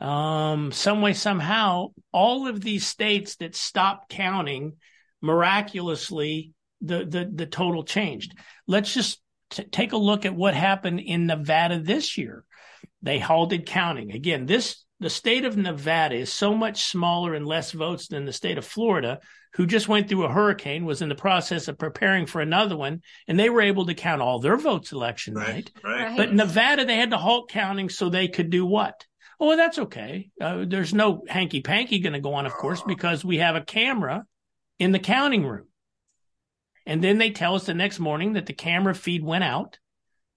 um, 0.00 0.72
some 0.72 1.00
way, 1.02 1.12
somehow, 1.14 1.88
all 2.12 2.46
of 2.48 2.60
these 2.60 2.86
states 2.86 3.36
that 3.36 3.54
stopped 3.54 4.08
counting 4.10 4.74
miraculously, 5.20 6.52
the, 6.80 7.04
the, 7.04 7.30
the 7.32 7.46
total 7.46 7.84
changed. 7.84 8.34
Let's 8.66 8.92
just 8.92 9.20
t- 9.50 9.64
take 9.64 9.92
a 9.92 9.96
look 9.96 10.24
at 10.24 10.34
what 10.34 10.54
happened 10.54 11.00
in 11.00 11.26
Nevada 11.26 11.78
this 11.78 12.18
year. 12.18 12.44
They 13.02 13.18
halted 13.18 13.66
counting. 13.66 14.12
Again, 14.12 14.46
this, 14.46 14.84
the 15.00 15.10
state 15.10 15.44
of 15.44 15.56
Nevada 15.56 16.14
is 16.16 16.32
so 16.32 16.54
much 16.54 16.84
smaller 16.84 17.34
and 17.34 17.46
less 17.46 17.72
votes 17.72 18.08
than 18.08 18.24
the 18.24 18.32
state 18.32 18.58
of 18.58 18.64
Florida, 18.64 19.20
who 19.54 19.66
just 19.66 19.88
went 19.88 20.08
through 20.08 20.24
a 20.24 20.32
hurricane, 20.32 20.84
was 20.84 21.02
in 21.02 21.08
the 21.08 21.14
process 21.14 21.68
of 21.68 21.78
preparing 21.78 22.26
for 22.26 22.40
another 22.40 22.76
one, 22.76 23.02
and 23.28 23.38
they 23.38 23.50
were 23.50 23.60
able 23.60 23.86
to 23.86 23.94
count 23.94 24.20
all 24.20 24.40
their 24.40 24.56
votes 24.56 24.92
election 24.92 25.34
Right, 25.34 25.54
night. 25.54 25.70
right. 25.84 26.16
But 26.16 26.34
Nevada, 26.34 26.84
they 26.84 26.96
had 26.96 27.10
to 27.10 27.18
halt 27.18 27.50
counting 27.50 27.88
so 27.88 28.08
they 28.08 28.28
could 28.28 28.50
do 28.50 28.66
what? 28.66 29.04
Oh, 29.40 29.48
well, 29.48 29.56
that's 29.56 29.78
okay. 29.78 30.30
Uh, 30.40 30.64
there's 30.66 30.94
no 30.94 31.24
hanky 31.28 31.60
panky 31.60 31.98
going 31.98 32.12
to 32.12 32.20
go 32.20 32.34
on, 32.34 32.46
of 32.46 32.52
course, 32.52 32.82
because 32.82 33.24
we 33.24 33.38
have 33.38 33.56
a 33.56 33.60
camera 33.60 34.24
in 34.78 34.92
the 34.92 34.98
counting 34.98 35.46
room. 35.46 35.66
And 36.86 37.02
then 37.02 37.18
they 37.18 37.30
tell 37.30 37.54
us 37.54 37.66
the 37.66 37.74
next 37.74 37.98
morning 37.98 38.34
that 38.34 38.46
the 38.46 38.52
camera 38.52 38.94
feed 38.94 39.24
went 39.24 39.44
out. 39.44 39.78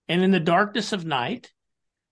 And 0.08 0.24
in 0.24 0.32
the 0.32 0.40
darkness 0.40 0.94
of 0.94 1.06
night, 1.06 1.52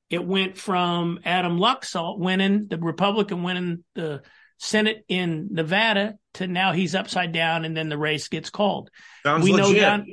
it 0.10 0.26
went 0.26 0.58
from 0.58 1.20
Adam 1.24 1.58
Laxalt 1.58 2.20
winning, 2.20 2.68
the 2.68 2.78
Republican 2.78 3.44
winning 3.44 3.84
the 3.96 4.22
Senate 4.58 5.04
in 5.08 5.50
Nevada 5.52 6.16
to 6.36 6.48
now 6.48 6.72
he's 6.72 6.96
upside 6.96 7.32
down 7.32 7.66
and 7.66 7.76
then 7.76 7.90
the 7.90 7.98
race 7.98 8.28
gets 8.28 8.50
called 8.50 8.90
Sounds 9.24 9.44
we 9.44 9.52
know 9.52 9.68
legit. 9.68 9.82
down 9.82 10.08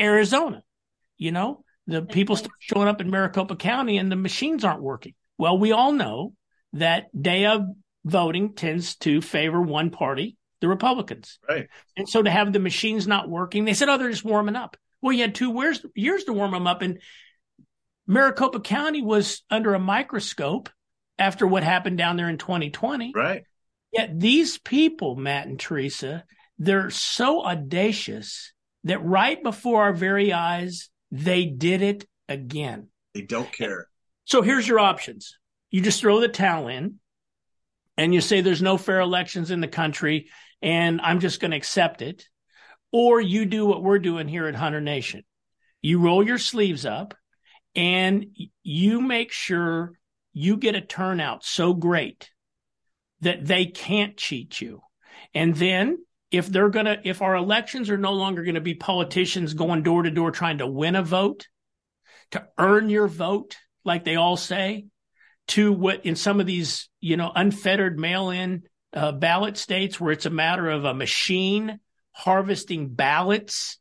Arizona, 0.00 0.62
you 1.16 1.30
know, 1.30 1.64
the 1.86 2.02
people 2.02 2.36
start 2.36 2.52
showing 2.58 2.88
up 2.88 3.00
in 3.00 3.10
Maricopa 3.10 3.56
County 3.56 3.98
and 3.98 4.10
the 4.10 4.16
machines 4.16 4.64
aren't 4.64 4.82
working. 4.82 5.14
Well, 5.38 5.56
we 5.58 5.72
all 5.72 5.92
know 5.92 6.34
that 6.74 7.06
day 7.20 7.46
of 7.46 7.62
voting 8.04 8.54
tends 8.54 8.96
to 8.96 9.20
favor 9.20 9.60
one 9.60 9.90
party, 9.90 10.36
the 10.60 10.68
Republicans. 10.68 11.38
Right. 11.48 11.68
And 11.96 12.08
so 12.08 12.22
to 12.22 12.30
have 12.30 12.52
the 12.52 12.58
machines 12.58 13.06
not 13.06 13.28
working, 13.28 13.64
they 13.64 13.74
said, 13.74 13.88
oh, 13.88 13.96
they're 13.96 14.10
just 14.10 14.24
warming 14.24 14.56
up. 14.56 14.76
Well, 15.00 15.12
you 15.12 15.22
had 15.22 15.34
two 15.34 15.52
years, 15.54 15.84
years 15.94 16.24
to 16.24 16.32
warm 16.32 16.50
them 16.50 16.66
up. 16.66 16.82
And 16.82 17.00
Maricopa 18.06 18.60
County 18.60 19.02
was 19.02 19.42
under 19.50 19.74
a 19.74 19.78
microscope 19.78 20.68
after 21.18 21.46
what 21.46 21.62
happened 21.62 21.98
down 21.98 22.16
there 22.16 22.28
in 22.28 22.38
2020. 22.38 23.12
Right. 23.14 23.44
Yet 23.92 24.18
these 24.18 24.58
people, 24.58 25.16
Matt 25.16 25.46
and 25.46 25.58
Teresa, 25.58 26.24
they're 26.58 26.90
so 26.90 27.44
audacious 27.44 28.52
that 28.84 29.04
right 29.04 29.42
before 29.42 29.82
our 29.82 29.92
very 29.92 30.32
eyes, 30.32 30.90
they 31.10 31.44
did 31.46 31.82
it 31.82 32.06
again. 32.28 32.88
They 33.14 33.22
don't 33.22 33.50
care. 33.52 33.88
So 34.28 34.42
here's 34.42 34.68
your 34.68 34.78
options. 34.78 35.38
You 35.70 35.80
just 35.80 36.00
throw 36.00 36.20
the 36.20 36.28
towel 36.28 36.68
in 36.68 36.96
and 37.96 38.12
you 38.12 38.20
say 38.20 38.42
there's 38.42 38.60
no 38.60 38.76
fair 38.76 39.00
elections 39.00 39.50
in 39.50 39.62
the 39.62 39.68
country 39.68 40.28
and 40.60 41.00
I'm 41.00 41.20
just 41.20 41.40
going 41.40 41.52
to 41.52 41.56
accept 41.56 42.02
it. 42.02 42.28
Or 42.92 43.22
you 43.22 43.46
do 43.46 43.64
what 43.64 43.82
we're 43.82 43.98
doing 43.98 44.28
here 44.28 44.46
at 44.46 44.54
Hunter 44.54 44.82
Nation. 44.82 45.24
You 45.80 46.00
roll 46.00 46.22
your 46.22 46.36
sleeves 46.36 46.84
up 46.84 47.14
and 47.74 48.26
you 48.62 49.00
make 49.00 49.32
sure 49.32 49.92
you 50.34 50.58
get 50.58 50.74
a 50.74 50.82
turnout 50.82 51.42
so 51.42 51.72
great 51.72 52.28
that 53.22 53.46
they 53.46 53.64
can't 53.64 54.18
cheat 54.18 54.60
you. 54.60 54.82
And 55.32 55.56
then 55.56 56.04
if 56.30 56.48
they're 56.48 56.68
going 56.68 56.86
to, 56.86 57.00
if 57.02 57.22
our 57.22 57.34
elections 57.34 57.88
are 57.88 57.96
no 57.96 58.12
longer 58.12 58.42
going 58.42 58.56
to 58.56 58.60
be 58.60 58.74
politicians 58.74 59.54
going 59.54 59.82
door 59.82 60.02
to 60.02 60.10
door 60.10 60.32
trying 60.32 60.58
to 60.58 60.66
win 60.66 60.96
a 60.96 61.02
vote, 61.02 61.48
to 62.32 62.46
earn 62.58 62.90
your 62.90 63.08
vote, 63.08 63.56
like 63.88 64.04
they 64.04 64.14
all 64.14 64.36
say, 64.36 64.86
to 65.48 65.72
what 65.72 66.06
in 66.06 66.14
some 66.14 66.38
of 66.38 66.46
these, 66.46 66.88
you 67.00 67.16
know, 67.16 67.32
unfettered 67.34 67.98
mail 67.98 68.30
in 68.30 68.62
uh, 68.92 69.10
ballot 69.12 69.56
states 69.56 69.98
where 69.98 70.12
it's 70.12 70.26
a 70.26 70.30
matter 70.30 70.68
of 70.68 70.84
a 70.84 70.94
machine 70.94 71.80
harvesting 72.12 72.88
ballots 72.88 73.78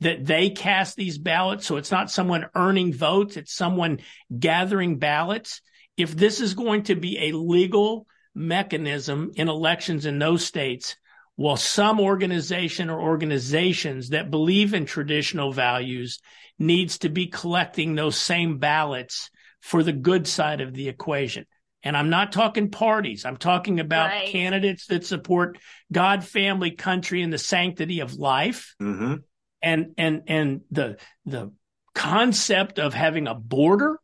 that 0.00 0.24
they 0.24 0.50
cast 0.50 0.96
these 0.96 1.18
ballots. 1.18 1.66
So 1.66 1.76
it's 1.76 1.90
not 1.90 2.10
someone 2.10 2.46
earning 2.54 2.94
votes, 2.94 3.36
it's 3.36 3.54
someone 3.54 3.98
gathering 4.36 4.98
ballots. 4.98 5.60
If 5.96 6.16
this 6.16 6.40
is 6.40 6.54
going 6.54 6.84
to 6.84 6.94
be 6.94 7.18
a 7.18 7.36
legal 7.36 8.06
mechanism 8.34 9.32
in 9.34 9.48
elections 9.48 10.06
in 10.06 10.18
those 10.18 10.44
states, 10.44 10.96
well, 11.36 11.56
some 11.56 11.98
organization 12.00 12.90
or 12.90 13.00
organizations 13.00 14.10
that 14.10 14.30
believe 14.30 14.74
in 14.74 14.84
traditional 14.84 15.52
values 15.52 16.20
needs 16.58 16.98
to 16.98 17.08
be 17.08 17.26
collecting 17.26 17.94
those 17.94 18.16
same 18.16 18.58
ballots 18.58 19.30
for 19.60 19.82
the 19.82 19.92
good 19.92 20.26
side 20.26 20.60
of 20.60 20.74
the 20.74 20.88
equation. 20.88 21.46
And 21.82 21.96
I'm 21.96 22.10
not 22.10 22.32
talking 22.32 22.70
parties. 22.70 23.24
I'm 23.24 23.36
talking 23.38 23.80
about 23.80 24.10
Right. 24.10 24.28
candidates 24.28 24.86
that 24.86 25.04
support 25.06 25.58
God, 25.90 26.24
family, 26.24 26.70
country, 26.70 27.22
and 27.22 27.32
the 27.32 27.38
sanctity 27.38 28.00
of 28.00 28.14
life 28.14 28.74
hmm 28.78 29.14
and 29.62 29.94
and 29.96 30.22
and 30.26 30.60
the 30.70 30.98
the 31.24 31.52
concept 31.94 32.78
of 32.78 32.94
having 32.94 33.28
a 33.28 33.34
border 33.34 33.98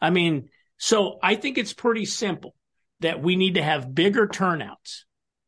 i 0.00 0.10
mean 0.10 0.48
so 0.76 1.18
i 1.22 1.34
think 1.36 1.56
it's 1.56 1.72
pretty 1.72 2.04
simple 2.04 2.54
that 3.00 3.22
we 3.22 3.36
need 3.36 3.54
to 3.54 3.62
have 3.62 3.94
bigger 3.94 4.26
turnouts 4.26 5.05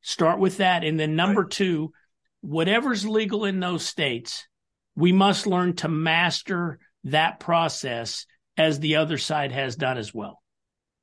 start 0.09 0.39
with 0.41 0.57
that 0.57 0.85
and 0.85 0.99
then 0.99 1.15
number 1.15 1.43
Right. 1.43 1.51
2 1.51 1.93
whatever's 2.41 3.07
legal 3.07 3.45
in 3.45 3.61
those 3.61 3.85
states 3.85 4.47
we 4.97 5.13
must 5.13 5.47
learn 5.47 5.75
to 5.77 5.89
master 5.89 6.79
that 7.05 7.39
process 7.41 8.25
as 8.57 8.81
the 8.81 8.97
other 8.97 9.19
side 9.19 9.53
has 9.53 9.77
done 9.77 9.99
as 9.99 10.15
well 10.15 10.41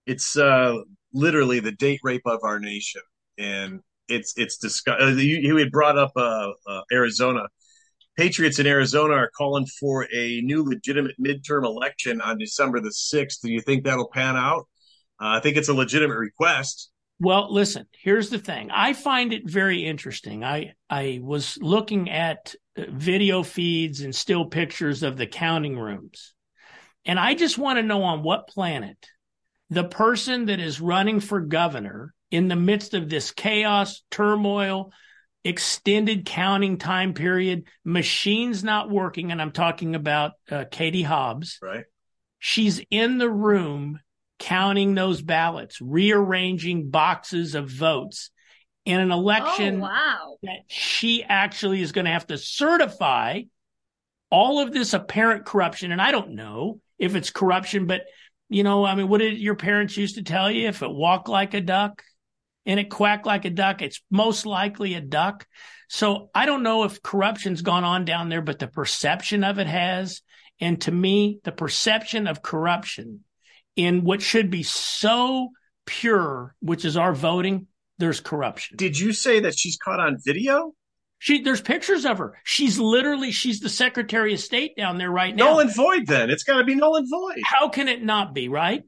It's 0.06 0.36
uh, 0.38 0.76
literally 1.14 1.60
the 1.60 1.72
date 1.72 2.00
rape 2.04 2.26
of 2.26 2.40
our 2.44 2.60
nation, 2.60 3.02
and 3.38 3.80
it's 4.08 4.34
it's 4.38 4.58
disgust. 4.58 5.02
Uh, 5.02 5.08
you, 5.08 5.38
you 5.38 5.56
had 5.58 5.72
brought 5.72 5.98
up 5.98 6.12
uh, 6.16 6.50
uh, 6.68 6.82
Arizona. 6.92 7.44
Patriots 8.18 8.60
in 8.60 8.68
Arizona 8.68 9.14
are 9.16 9.32
calling 9.38 9.66
for 9.80 10.08
a 10.14 10.42
new 10.42 10.64
legitimate 10.64 11.16
midterm 11.20 11.66
election 11.66 12.22
on 12.22 12.38
December 12.38 12.80
the 12.82 12.92
sixth. 12.92 13.40
Do 13.42 13.50
you 13.52 13.62
think 13.62 13.84
that'll 13.84 14.10
pan 14.10 14.36
out? 14.38 14.64
Uh, 15.22 15.36
I 15.38 15.40
think 15.42 15.58
it's 15.58 15.70
a 15.70 15.74
legitimate 15.74 16.18
request. 16.18 16.92
Well, 17.20 17.54
listen, 17.54 17.86
here's 17.94 18.30
the 18.30 18.40
thing. 18.40 18.70
I 18.72 18.94
find 18.94 19.32
it 19.32 19.50
very 19.50 19.86
interesting. 19.86 20.44
I, 20.44 20.74
I 20.90 21.20
was 21.22 21.58
looking 21.62 22.10
at 22.10 22.54
uh, 22.78 22.84
video 22.90 23.42
feeds 23.42 24.02
and 24.02 24.14
still 24.14 24.46
pictures 24.46 25.02
of 25.02 25.16
the 25.16 25.28
counting 25.28 25.78
rooms. 25.78 26.34
And 27.06 27.20
I 27.20 27.34
just 27.34 27.58
want 27.58 27.78
to 27.78 27.84
know 27.84 28.04
on 28.04 28.24
what 28.24 28.48
planet 28.48 28.98
the 29.70 29.86
person 29.86 30.46
that 30.48 30.60
is 30.60 30.82
running 30.82 31.20
for 31.20 31.40
governor 31.40 32.14
in 32.32 32.48
the 32.48 32.56
midst 32.56 32.94
of 32.94 33.10
this 33.10 33.32
chaos, 33.32 34.04
turmoil, 34.12 34.92
extended 35.44 36.26
counting 36.26 36.78
time 36.78 37.14
period, 37.14 37.64
machines 37.86 38.64
not 38.64 38.90
working. 38.90 39.32
And 39.32 39.42
I'm 39.42 39.52
talking 39.52 39.96
about 39.96 40.34
uh, 40.52 40.66
Katie 40.70 41.04
Hobbs 41.04 41.60
Right. 41.62 41.86
she's 42.40 42.82
in 42.92 43.20
the 43.20 43.30
room 43.30 44.00
counting 44.40 44.96
those 44.96 45.22
ballots, 45.22 45.80
rearranging 45.82 46.90
boxes 46.90 47.56
of 47.56 47.70
votes 47.70 48.32
in 48.86 49.00
an 49.00 49.12
election 49.12 49.78
Oh, 49.78 49.84
wow. 49.84 50.38
that 50.44 50.60
she 50.68 51.24
actually 51.24 51.82
is 51.82 51.92
going 51.92 52.06
to 52.06 52.12
have 52.12 52.28
to 52.28 52.38
certify 52.38 53.42
all 54.30 54.60
of 54.60 54.74
this 54.74 54.94
apparent 54.94 55.46
corruption. 55.46 55.92
And 55.92 56.02
I 56.02 56.12
don't 56.12 56.36
know 56.36 56.80
if 57.00 57.16
it's 57.16 57.30
corruption, 57.32 57.88
but 57.88 58.02
you 58.48 58.64
know, 58.64 58.86
I 58.86 58.94
mean, 58.96 59.08
what 59.08 59.20
did 59.20 59.40
your 59.40 59.56
parents 59.56 59.98
used 59.98 60.16
to 60.16 60.24
tell 60.24 60.52
you? 60.52 60.68
If 60.68 60.84
it 60.84 60.90
walked 60.92 61.28
like 61.28 61.54
a 61.56 61.62
duck 61.62 62.04
and 62.66 62.80
it 62.80 62.92
quacked 62.92 63.26
like 63.26 63.46
a 63.46 63.50
duck, 63.50 63.82
it's 63.82 64.02
most 64.12 64.46
likely 64.46 64.94
a 64.94 65.02
duck. 65.02 65.48
So 65.90 66.30
I 66.36 66.46
don't 66.46 66.64
know 66.64 66.84
if 66.84 67.02
corruption's 67.02 67.62
gone 67.64 67.84
on 67.84 68.06
down 68.06 68.30
there, 68.30 68.42
but 68.42 68.60
the 68.60 68.68
perception 68.68 69.44
of 69.44 69.58
it 69.60 69.68
has. 69.68 70.22
And 70.60 70.80
to 70.82 70.92
me, 70.92 71.40
the 71.44 71.52
perception 71.52 72.28
of 72.28 72.42
corruption 72.42 73.25
in 73.76 74.04
what 74.04 74.22
should 74.22 74.50
be 74.50 74.64
so 74.64 75.50
pure, 75.86 76.56
which 76.62 76.86
is 76.86 76.98
our 76.98 77.14
voting, 77.14 77.68
there's 77.98 78.20
corruption. 78.20 78.78
Did 78.78 78.98
you 78.98 79.14
say 79.14 79.42
that 79.42 79.58
she's 79.58 79.78
caught 79.78 80.00
on 80.00 80.18
video? 80.24 80.74
She 81.20 81.42
there's 81.42 81.62
pictures 81.62 82.06
of 82.06 82.18
her. 82.18 82.38
She's 82.44 82.78
literally 82.78 83.32
she's 83.32 83.60
the 83.60 83.70
Secretary 83.70 84.34
of 84.34 84.40
State 84.40 84.76
down 84.76 84.98
there 84.98 85.10
right 85.10 85.36
now. 85.36 85.46
Null 85.46 85.60
and 85.62 85.76
void. 85.76 86.08
Then 86.08 86.30
it's 86.30 86.44
got 86.44 86.58
to 86.58 86.64
be 86.64 86.76
null 86.76 86.98
and 86.98 87.10
void. 87.10 87.38
How 87.44 87.70
can 87.70 87.88
it 87.88 88.04
not 88.04 88.34
be, 88.34 88.50
right? 88.50 88.84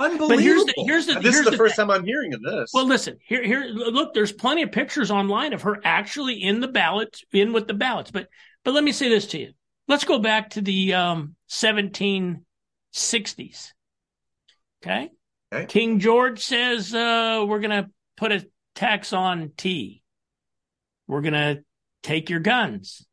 Unbelievable. 0.00 0.28
But 0.36 0.42
here's 0.42 0.64
the- 0.64 0.74
here's 0.86 1.06
the- 1.06 1.14
this 1.14 1.22
here's 1.22 1.34
is 1.36 1.44
the, 1.46 1.50
the 1.52 1.56
first 1.56 1.76
thing. 1.76 1.86
time 1.88 1.90
I'm 1.96 2.04
hearing 2.04 2.34
of 2.34 2.42
this. 2.42 2.70
Well, 2.72 2.86
listen, 2.86 3.16
here 3.26 3.42
here 3.42 3.64
look, 3.64 4.14
there's 4.14 4.30
plenty 4.32 4.62
of 4.62 4.70
pictures 4.70 5.10
online 5.10 5.54
of 5.54 5.62
her 5.62 5.80
actually 5.82 6.34
in 6.42 6.60
the 6.60 6.68
ballot, 6.68 7.20
in 7.32 7.52
with 7.52 7.66
the 7.66 7.74
ballots. 7.74 8.10
But 8.10 8.28
but 8.64 8.74
let 8.74 8.84
me 8.84 8.92
say 8.92 9.08
this 9.08 9.26
to 9.28 9.38
you. 9.38 9.52
Let's 9.88 10.04
go 10.04 10.18
back 10.18 10.50
to 10.50 10.60
the 10.60 10.94
um 10.94 11.34
1760s. 12.98 13.72
Okay? 14.82 15.10
Okay. 15.52 15.66
King 15.66 15.98
George 15.98 16.40
says 16.44 16.94
uh 16.94 17.44
we're 17.48 17.60
going 17.60 17.84
to 17.84 17.90
put 18.16 18.32
a 18.32 18.46
tax 18.74 19.12
on 19.12 19.52
tea. 19.56 20.02
We're 21.06 21.22
going 21.22 21.32
to 21.34 21.64
take 22.02 22.28
your 22.30 22.40
guns. 22.40 23.04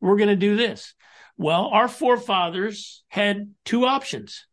We're 0.00 0.16
going 0.16 0.28
to 0.28 0.36
do 0.36 0.56
this. 0.56 0.94
Well, 1.36 1.66
our 1.66 1.86
forefathers 1.88 3.04
had 3.08 3.54
two 3.64 3.86
options. 3.86 4.44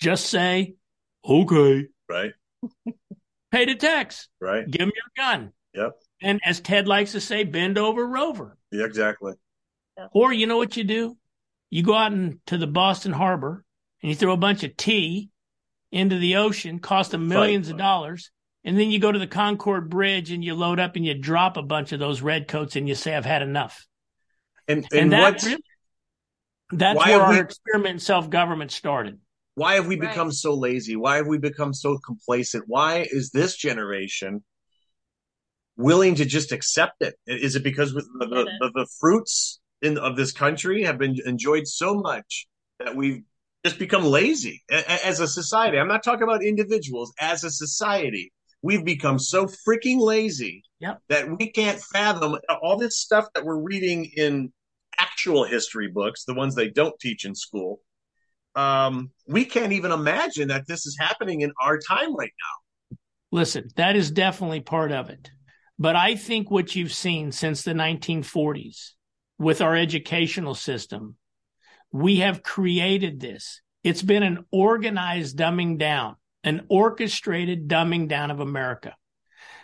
Just 0.00 0.26
say, 0.26 0.74
okay, 1.26 1.86
Right. 2.08 2.32
pay 3.50 3.64
the 3.64 3.74
tax, 3.74 4.28
Right. 4.40 4.70
give 4.70 4.80
them 4.80 4.92
your 4.94 5.24
gun. 5.26 5.52
Yep. 5.74 5.92
And 6.22 6.40
as 6.44 6.60
Ted 6.60 6.86
likes 6.86 7.12
to 7.12 7.20
say, 7.20 7.44
bend 7.44 7.78
over, 7.78 8.06
rover. 8.06 8.56
Yeah, 8.70 8.84
exactly. 8.84 9.34
Or 10.12 10.32
you 10.32 10.46
know 10.46 10.58
what 10.58 10.76
you 10.76 10.84
do? 10.84 11.16
You 11.76 11.82
go 11.82 11.92
out 11.92 12.10
into 12.14 12.56
the 12.56 12.66
Boston 12.66 13.12
Harbor 13.12 13.62
and 14.00 14.08
you 14.08 14.16
throw 14.16 14.32
a 14.32 14.38
bunch 14.38 14.64
of 14.64 14.78
tea 14.78 15.28
into 15.92 16.18
the 16.18 16.36
ocean, 16.36 16.78
cost 16.78 17.10
them 17.10 17.28
millions 17.28 17.68
of 17.68 17.76
dollars. 17.76 18.30
And 18.64 18.78
then 18.78 18.88
you 18.90 18.98
go 18.98 19.12
to 19.12 19.18
the 19.18 19.26
Concord 19.26 19.90
Bridge 19.90 20.30
and 20.30 20.42
you 20.42 20.54
load 20.54 20.80
up 20.80 20.96
and 20.96 21.04
you 21.04 21.12
drop 21.12 21.58
a 21.58 21.62
bunch 21.62 21.92
of 21.92 21.98
those 22.00 22.22
redcoats 22.22 22.76
and 22.76 22.88
you 22.88 22.94
say, 22.94 23.14
I've 23.14 23.26
had 23.26 23.42
enough. 23.42 23.86
And 24.66 24.86
and, 24.90 25.00
And, 25.02 25.12
that 25.12 25.34
what? 25.34 25.42
really, 25.42 25.64
that's 26.72 26.96
why 26.96 27.10
where 27.10 27.18
have 27.18 27.28
our 27.28 27.32
we- 27.34 27.40
experiment 27.40 27.92
in 27.92 27.98
self 27.98 28.30
government 28.30 28.70
started. 28.72 29.18
why 29.54 29.74
have 29.74 29.86
we 29.86 30.00
Right. 30.00 30.08
become 30.08 30.32
so 30.32 30.54
lazy? 30.54 30.96
Why 30.96 31.16
have 31.16 31.26
we 31.26 31.36
become 31.36 31.74
so 31.74 31.98
complacent? 31.98 32.64
Why 32.66 33.06
is 33.10 33.32
this 33.32 33.54
generation 33.54 34.42
willing 35.76 36.14
to 36.14 36.24
just 36.24 36.52
accept 36.52 37.02
it? 37.02 37.16
Is 37.26 37.54
it 37.54 37.62
because 37.62 37.92
the, 37.92 38.00
the, 38.18 38.26
the, 38.60 38.70
the 38.74 38.86
fruits 38.98 39.60
in, 39.82 39.98
of 39.98 40.16
this 40.16 40.32
country 40.32 40.84
have 40.84 40.98
been 40.98 41.16
enjoyed 41.24 41.66
so 41.66 41.94
much 41.94 42.46
that 42.78 42.94
we've 42.94 43.22
just 43.64 43.78
become 43.78 44.04
lazy 44.04 44.62
as 44.70 45.20
a 45.20 45.28
society? 45.28 45.78
I'm 45.78 45.88
not 45.88 46.02
talking 46.02 46.22
about 46.22 46.42
individuals. 46.42 47.12
As 47.20 47.44
a 47.44 47.50
society, 47.50 48.32
we've 48.62 48.84
become 48.84 49.18
so 49.18 49.46
freaking 49.46 50.00
lazy 50.00 50.62
Yep. 50.78 51.00
that 51.08 51.38
we 51.38 51.50
can't 51.50 51.80
fathom 51.80 52.36
all 52.62 52.76
this 52.76 53.00
stuff 53.00 53.26
that 53.34 53.44
we're 53.44 53.58
reading 53.58 54.10
in 54.16 54.52
actual 54.98 55.44
history 55.44 55.88
books, 55.88 56.24
the 56.24 56.34
ones 56.34 56.54
they 56.54 56.68
don't 56.68 56.98
teach 57.00 57.24
in 57.24 57.34
school 57.34 57.80
um, 58.56 59.10
we 59.28 59.44
can't 59.44 59.72
even 59.72 59.92
imagine 59.92 60.48
that 60.48 60.66
this 60.66 60.86
is 60.86 60.96
happening 60.98 61.42
in 61.42 61.52
our 61.60 61.78
time 61.78 62.16
right 62.16 62.32
now. 62.40 62.96
Listen, 63.30 63.68
that 63.76 63.96
is 63.96 64.10
definitely 64.10 64.60
part 64.60 64.92
of 64.92 65.10
it. 65.10 65.30
But 65.78 65.94
I 65.94 66.16
think 66.16 66.50
what 66.50 66.74
you've 66.74 66.92
seen 66.92 67.32
since 67.32 67.62
the 67.62 67.74
1940s 67.74 68.92
with 69.38 69.60
our 69.60 69.76
educational 69.76 70.54
system, 70.54 71.16
we 71.92 72.16
have 72.16 72.42
created 72.42 73.20
this. 73.20 73.60
It's 73.84 74.02
been 74.02 74.22
an 74.22 74.44
organized 74.50 75.36
dumbing 75.36 75.78
down, 75.78 76.16
an 76.42 76.66
orchestrated 76.68 77.68
dumbing 77.68 78.08
down 78.08 78.30
of 78.30 78.40
America. 78.40 78.94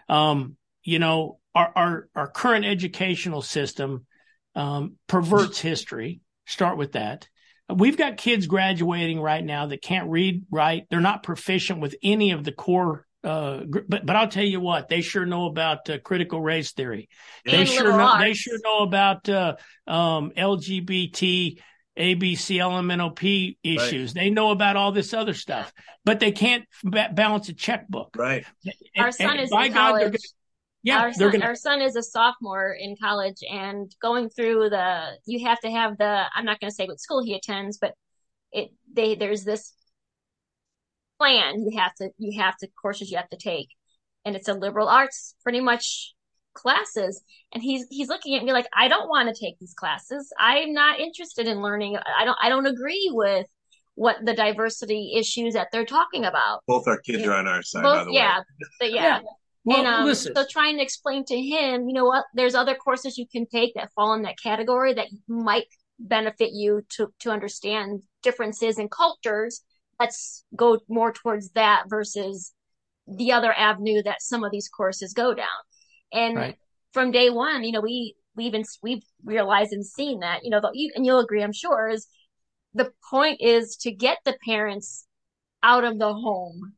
Um, 0.08 0.56
you 0.82 0.98
know, 0.98 1.38
our, 1.54 1.72
our, 1.74 2.08
our 2.14 2.28
current 2.28 2.64
educational 2.64 3.42
system 3.42 4.06
um, 4.54 4.96
perverts 5.06 5.60
history. 5.60 6.20
Start 6.46 6.76
with 6.76 6.92
that. 6.92 7.28
We've 7.74 7.96
got 7.96 8.16
kids 8.16 8.46
graduating 8.46 9.20
right 9.20 9.44
now 9.44 9.66
that 9.66 9.82
can't 9.82 10.10
read, 10.10 10.44
write. 10.50 10.86
They're 10.90 11.00
not 11.00 11.22
proficient 11.22 11.80
with 11.80 11.94
any 12.02 12.32
of 12.32 12.44
the 12.44 12.52
core. 12.52 13.06
Uh, 13.24 13.60
but 13.88 14.04
but 14.04 14.16
I'll 14.16 14.28
tell 14.28 14.44
you 14.44 14.60
what, 14.60 14.88
they 14.88 15.00
sure 15.00 15.24
know 15.24 15.46
about 15.46 15.88
uh, 15.88 15.98
critical 15.98 16.40
race 16.40 16.72
theory. 16.72 17.08
They 17.44 17.52
And 17.60 17.68
sure 17.68 17.84
liberal 17.86 17.98
know. 17.98 18.18
They 18.18 18.34
sure 18.34 18.58
know 18.64 18.78
about 18.78 19.28
uh, 19.28 19.56
um, 19.86 20.32
LGBT, 20.36 21.60
ABC, 21.98 22.56
LMNOP 22.56 23.56
issues. 23.62 24.12
They 24.14 24.30
know 24.30 24.50
about 24.50 24.76
all 24.76 24.92
this 24.92 25.14
other 25.14 25.34
stuff, 25.34 25.72
but 26.04 26.18
they 26.18 26.32
can't 26.32 26.64
ba- 26.82 27.10
balance 27.14 27.48
a 27.48 27.54
checkbook. 27.54 28.16
Right. 28.16 28.44
Our 28.98 29.12
son 29.12 29.38
is 29.38 29.52
in 29.52 29.58
God, 29.58 29.72
college. 29.72 30.04
gonna- 30.04 30.18
yeah, 30.84 30.98
our 30.98 31.12
son, 31.12 31.30
gonna. 31.30 31.44
our 31.44 31.54
son 31.54 31.80
is 31.80 31.94
a 31.94 32.02
sophomore 32.02 32.76
in 32.76 32.96
college 33.00 33.36
and 33.48 33.94
going 34.02 34.28
through 34.28 34.68
the 34.70 35.12
you 35.26 35.46
have 35.46 35.60
to 35.60 35.70
have 35.70 35.96
the 35.96 36.24
i'm 36.34 36.44
not 36.44 36.58
going 36.58 36.70
to 36.70 36.74
say 36.74 36.86
what 36.86 36.98
school 36.98 37.22
he 37.22 37.34
attends 37.34 37.78
but 37.78 37.94
it 38.50 38.72
they 38.92 39.14
there's 39.14 39.44
this 39.44 39.74
plan 41.22 41.64
you 41.64 41.78
have 41.78 41.94
to 41.94 42.10
you 42.18 42.40
have 42.40 42.56
to 42.58 42.68
courses 42.80 43.10
you 43.10 43.16
have 43.16 43.28
to 43.30 43.36
take. 43.36 43.68
And 44.24 44.36
it's 44.36 44.48
a 44.48 44.54
liberal 44.54 44.88
arts 44.88 45.34
pretty 45.42 45.60
much 45.60 46.14
classes. 46.54 47.22
And 47.52 47.62
he's 47.62 47.86
he's 47.90 48.08
looking 48.08 48.34
at 48.34 48.44
me 48.44 48.52
like 48.52 48.66
i 48.76 48.88
don't 48.88 49.08
want 49.08 49.28
to 49.28 49.40
take 49.40 49.58
these 49.58 49.74
classes. 49.74 50.32
I'm 50.38 50.72
not 50.72 51.00
interested 51.00 51.46
in 51.46 51.62
learning. 51.62 51.96
I 51.96 52.24
don't 52.24 52.38
i 52.42 52.48
don't 52.48 52.66
agree 52.66 53.10
with 53.12 53.46
what 53.94 54.16
the 54.24 54.34
diversity 54.34 55.12
issues 55.16 55.54
that 55.54 55.68
they're 55.72 55.84
talking 55.84 56.24
about. 56.24 56.60
Both 56.66 56.88
our 56.88 56.98
kids 56.98 57.26
are 57.26 57.34
on 57.34 57.46
our 57.46 57.62
side, 57.62 57.82
by 57.82 58.04
the 58.04 58.12
yeah. 58.12 58.38
Way. 58.38 58.44
but 58.80 58.92
yeah. 58.92 59.02
Yeah. 59.02 59.20
Well, 59.64 59.78
and 59.78 59.86
um, 59.86 60.04
listen, 60.06 60.34
so 60.34 60.44
trying 60.50 60.78
to 60.78 60.82
explain 60.82 61.24
to 61.26 61.40
him, 61.40 61.86
you 61.86 61.94
know 61.94 62.04
what, 62.04 62.24
there's 62.34 62.56
other 62.56 62.74
courses 62.74 63.16
you 63.16 63.26
can 63.30 63.46
take 63.46 63.74
that 63.74 63.92
fall 63.94 64.12
in 64.14 64.22
that 64.22 64.34
category 64.42 64.94
that 64.94 65.06
might 65.28 65.66
benefit 66.00 66.50
you 66.52 66.82
to 66.96 67.12
to 67.20 67.30
understand 67.30 68.02
differences 68.22 68.78
in 68.78 68.88
cultures. 68.88 69.62
Let's 70.00 70.44
go 70.56 70.80
more 70.88 71.12
towards 71.12 71.50
that 71.50 71.84
versus 71.88 72.52
the 73.06 73.32
other 73.32 73.52
avenue 73.52 74.02
that 74.02 74.22
some 74.22 74.44
of 74.44 74.50
these 74.52 74.68
courses 74.68 75.12
go 75.12 75.34
down. 75.34 75.46
And 76.12 76.36
Right. 76.36 76.56
from 76.92 77.10
day 77.10 77.30
one, 77.30 77.64
you 77.64 77.72
know, 77.72 77.80
we 77.80 78.16
we 78.34 78.44
even 78.44 78.64
we've 78.82 79.02
realized 79.24 79.72
and 79.72 79.84
seen 79.84 80.20
that, 80.20 80.40
you 80.44 80.50
know, 80.50 80.60
the, 80.60 80.70
you, 80.72 80.90
and 80.94 81.04
you'll 81.04 81.20
agree, 81.20 81.42
I'm 81.42 81.52
sure, 81.52 81.88
is 81.88 82.06
the 82.74 82.92
point 83.10 83.40
is 83.40 83.76
to 83.76 83.92
get 83.92 84.18
the 84.24 84.36
parents 84.46 85.06
out 85.62 85.84
of 85.84 85.98
the 85.98 86.12
home 86.14 86.74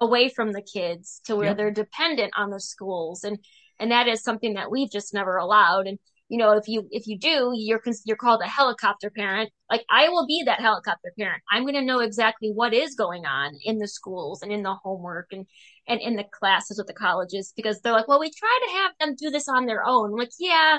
away 0.00 0.28
from 0.28 0.52
the 0.52 0.62
kids 0.62 1.20
to 1.26 1.36
where 1.36 1.50
Yep. 1.50 1.56
they're 1.56 1.70
dependent 1.70 2.32
on 2.36 2.50
the 2.50 2.60
schools 2.60 3.24
and 3.24 3.38
and 3.80 3.90
that 3.90 4.08
is 4.08 4.22
something 4.22 4.54
that 4.54 4.70
we've 4.70 4.90
just 4.90 5.14
never 5.14 5.36
allowed 5.36 5.86
and 5.86 5.98
you 6.34 6.38
know 6.38 6.52
if 6.52 6.64
you 6.68 6.86
if 6.90 7.06
you 7.06 7.18
do 7.18 7.52
you're 7.54 7.78
cons- 7.78 8.02
you're 8.06 8.16
called 8.16 8.40
a 8.44 8.48
helicopter 8.48 9.10
parent 9.10 9.50
like 9.70 9.84
i 9.90 10.08
will 10.08 10.26
be 10.26 10.42
that 10.46 10.60
helicopter 10.60 11.12
parent 11.18 11.42
i'm 11.52 11.62
going 11.62 11.74
to 11.74 11.82
know 11.90 12.00
exactly 12.00 12.50
what 12.50 12.74
is 12.74 12.94
going 12.94 13.24
on 13.26 13.52
in 13.64 13.78
the 13.78 13.88
schools 13.88 14.42
and 14.42 14.52
in 14.52 14.62
the 14.62 14.74
homework 14.84 15.26
and 15.32 15.46
and 15.88 16.00
in 16.00 16.16
the 16.16 16.24
classes 16.38 16.78
with 16.78 16.86
the 16.86 16.94
colleges 16.94 17.52
because 17.56 17.80
they're 17.80 17.92
like 17.92 18.08
well 18.08 18.20
we 18.20 18.30
try 18.30 18.58
to 18.66 18.72
have 18.78 18.92
them 19.00 19.16
do 19.18 19.30
this 19.30 19.48
on 19.48 19.66
their 19.66 19.84
own 19.86 20.10
I'm 20.12 20.16
like 20.18 20.30
yeah 20.38 20.78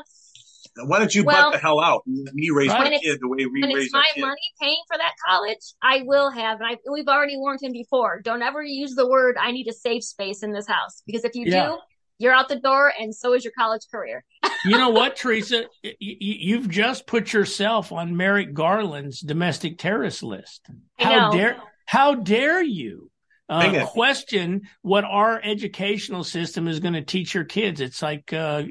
Why 0.87 0.99
don't 0.99 1.13
you 1.15 1.23
Well, 1.23 1.51
butt 1.51 1.53
the 1.53 1.59
hell 1.59 1.79
out 1.79 2.03
and 2.05 2.25
let 2.25 2.33
me 2.35 2.49
raise 2.49 2.71
my 2.77 2.89
kid 3.01 3.19
the 3.21 3.29
way 3.29 3.45
we 3.45 3.61
when 3.61 3.71
raise 3.71 3.85
it's 3.85 3.93
our 3.93 4.01
my 4.01 4.09
kid? 4.13 4.21
money 4.21 4.41
paying 4.61 4.81
for 4.87 4.97
that 4.97 5.13
college, 5.27 5.73
I 5.81 6.01
will 6.05 6.31
have. 6.31 6.59
And 6.59 6.67
I, 6.69 6.77
we've 6.91 7.07
already 7.07 7.37
warned 7.37 7.61
him 7.61 7.71
before. 7.71 8.21
Don't 8.23 8.41
ever 8.41 8.61
use 8.63 8.95
the 8.95 9.07
word 9.07 9.37
"I 9.39 9.51
need 9.51 9.67
a 9.67 9.73
safe 9.73 10.03
space" 10.03 10.43
in 10.43 10.51
this 10.51 10.67
house 10.67 11.01
because 11.05 11.23
if 11.23 11.35
you 11.35 11.45
Yeah. 11.45 11.67
do, 11.69 11.77
you're 12.17 12.33
out 12.33 12.49
the 12.49 12.59
door, 12.59 12.91
and 12.99 13.15
so 13.15 13.33
is 13.33 13.43
your 13.45 13.53
college 13.57 13.83
career. 13.89 14.23
You 14.65 14.77
know 14.77 14.89
what, 14.89 15.15
Teresa? 15.15 15.65
Y- 15.83 15.95
y- 16.01 16.17
You've 16.19 16.69
just 16.69 17.07
put 17.07 17.31
yourself 17.33 17.91
on 17.91 18.17
Merrick 18.17 18.53
Garland's 18.53 19.21
domestic 19.21 19.77
terrorist 19.77 20.23
list. 20.23 20.67
How 20.97 21.31
dare 21.31 21.57
how 21.85 22.15
dare 22.15 22.61
you 22.63 23.11
uh, 23.47 23.85
question 23.85 24.63
what 24.81 25.03
our 25.03 25.39
educational 25.43 26.23
system 26.23 26.67
is 26.67 26.79
going 26.79 26.95
to 26.95 27.03
teach 27.03 27.33
your 27.33 27.43
kids? 27.45 27.79
It's 27.79 28.01
like 28.01 28.33
uh, 28.33 28.63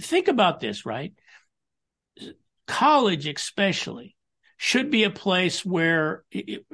think 0.00 0.28
about 0.28 0.60
this, 0.60 0.86
right? 0.86 1.12
College, 2.66 3.26
especially, 3.26 4.16
should 4.56 4.90
be 4.90 5.04
a 5.04 5.10
place 5.10 5.64
where 5.64 6.24
it- 6.30 6.64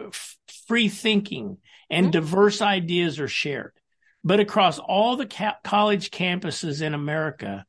free 0.66 0.88
thinking 0.88 1.58
and 1.90 2.08
Mhm. 2.08 2.12
diverse 2.12 2.60
ideas 2.62 3.18
are 3.18 3.28
shared. 3.28 3.72
But 4.22 4.40
across 4.40 4.78
all 4.78 5.16
the 5.16 5.26
ca- 5.26 5.56
college 5.64 6.10
campuses 6.10 6.82
in 6.82 6.92
America, 6.92 7.64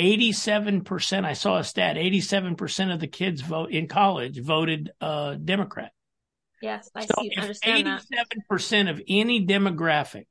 87%, 0.00 1.24
I 1.24 1.32
saw 1.34 1.58
a 1.58 1.64
stat, 1.64 1.96
87% 1.96 2.92
of 2.94 3.00
the 3.00 3.06
kids 3.06 3.40
vote 3.40 3.70
in 3.70 3.86
college 3.88 4.40
voted 4.40 4.90
uh, 5.00 5.34
Democrat. 5.34 5.92
Yes, 6.62 6.90
I 6.94 7.06
So 7.06 7.14
see. 7.20 7.28
if 7.32 7.38
Understand 7.38 7.86
that. 7.86 8.02
87% 8.50 8.90
of 8.90 9.00
any 9.06 9.46
demographic 9.46 10.26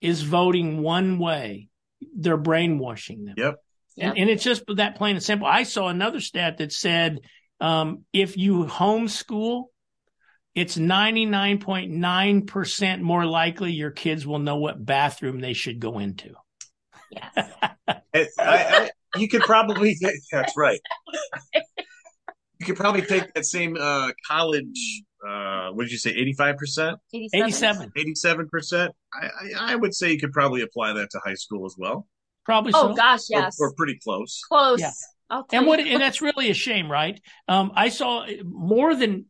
is 0.00 0.22
voting 0.22 0.82
one 0.82 1.18
way, 1.18 1.68
they're 2.16 2.36
brainwashing 2.36 3.24
them. 3.24 3.34
Yep. 3.36 3.56
And, 3.98 4.16
and 4.18 4.30
it's 4.30 4.44
just 4.44 4.62
that 4.76 4.96
plain 4.96 5.16
and 5.16 5.24
simple. 5.24 5.46
I 5.46 5.64
saw 5.64 5.88
another 5.88 6.20
stat 6.20 6.58
that 6.58 6.72
said 6.72 7.20
um, 7.60 8.04
if 8.12 8.36
you 8.36 8.64
homeschool, 8.64 9.64
it's 10.54 10.76
99.9% 10.76 13.00
more 13.00 13.24
likely 13.24 13.72
your 13.72 13.90
kids 13.90 14.26
will 14.26 14.38
know 14.38 14.56
what 14.56 14.84
bathroom 14.84 15.40
they 15.40 15.54
should 15.54 15.80
go 15.80 15.98
into. 15.98 16.34
Yes. 17.10 17.30
I, 18.14 18.18
I, 18.18 18.26
I, 18.38 18.90
you 19.16 19.28
could 19.28 19.42
probably 19.42 19.96
that's 20.32 20.56
right. 20.56 20.80
You 22.58 22.66
could 22.66 22.76
probably 22.76 23.02
take 23.02 23.32
that 23.34 23.44
same 23.44 23.76
uh, 23.78 24.12
college. 24.28 25.02
Uh, 25.26 25.70
what 25.70 25.84
did 25.84 25.92
you 25.92 25.98
say? 25.98 26.10
Eighty-five 26.10 26.56
percent, 26.56 26.98
87, 27.12 27.92
eighty-seven 27.96 28.48
percent. 28.48 28.92
I, 29.14 29.26
I 29.26 29.72
I 29.72 29.76
would 29.76 29.94
say 29.94 30.12
you 30.12 30.18
could 30.18 30.32
probably 30.32 30.62
apply 30.62 30.94
that 30.94 31.10
to 31.10 31.20
high 31.24 31.34
school 31.34 31.66
as 31.66 31.74
well, 31.78 32.06
probably 32.44 32.72
Oh 32.74 32.88
so. 32.88 32.94
gosh, 32.94 33.22
yes. 33.28 33.56
or 33.60 33.72
pretty 33.74 33.98
close. 34.02 34.40
Close. 34.48 34.80
Yeah. 34.80 34.90
And 35.50 35.66
what, 35.66 35.80
and 35.80 36.02
that's 36.02 36.20
really 36.20 36.50
a 36.50 36.54
shame, 36.54 36.92
right? 36.92 37.18
Um, 37.48 37.72
I 37.74 37.88
saw 37.88 38.26
more 38.44 38.94
than, 38.94 39.24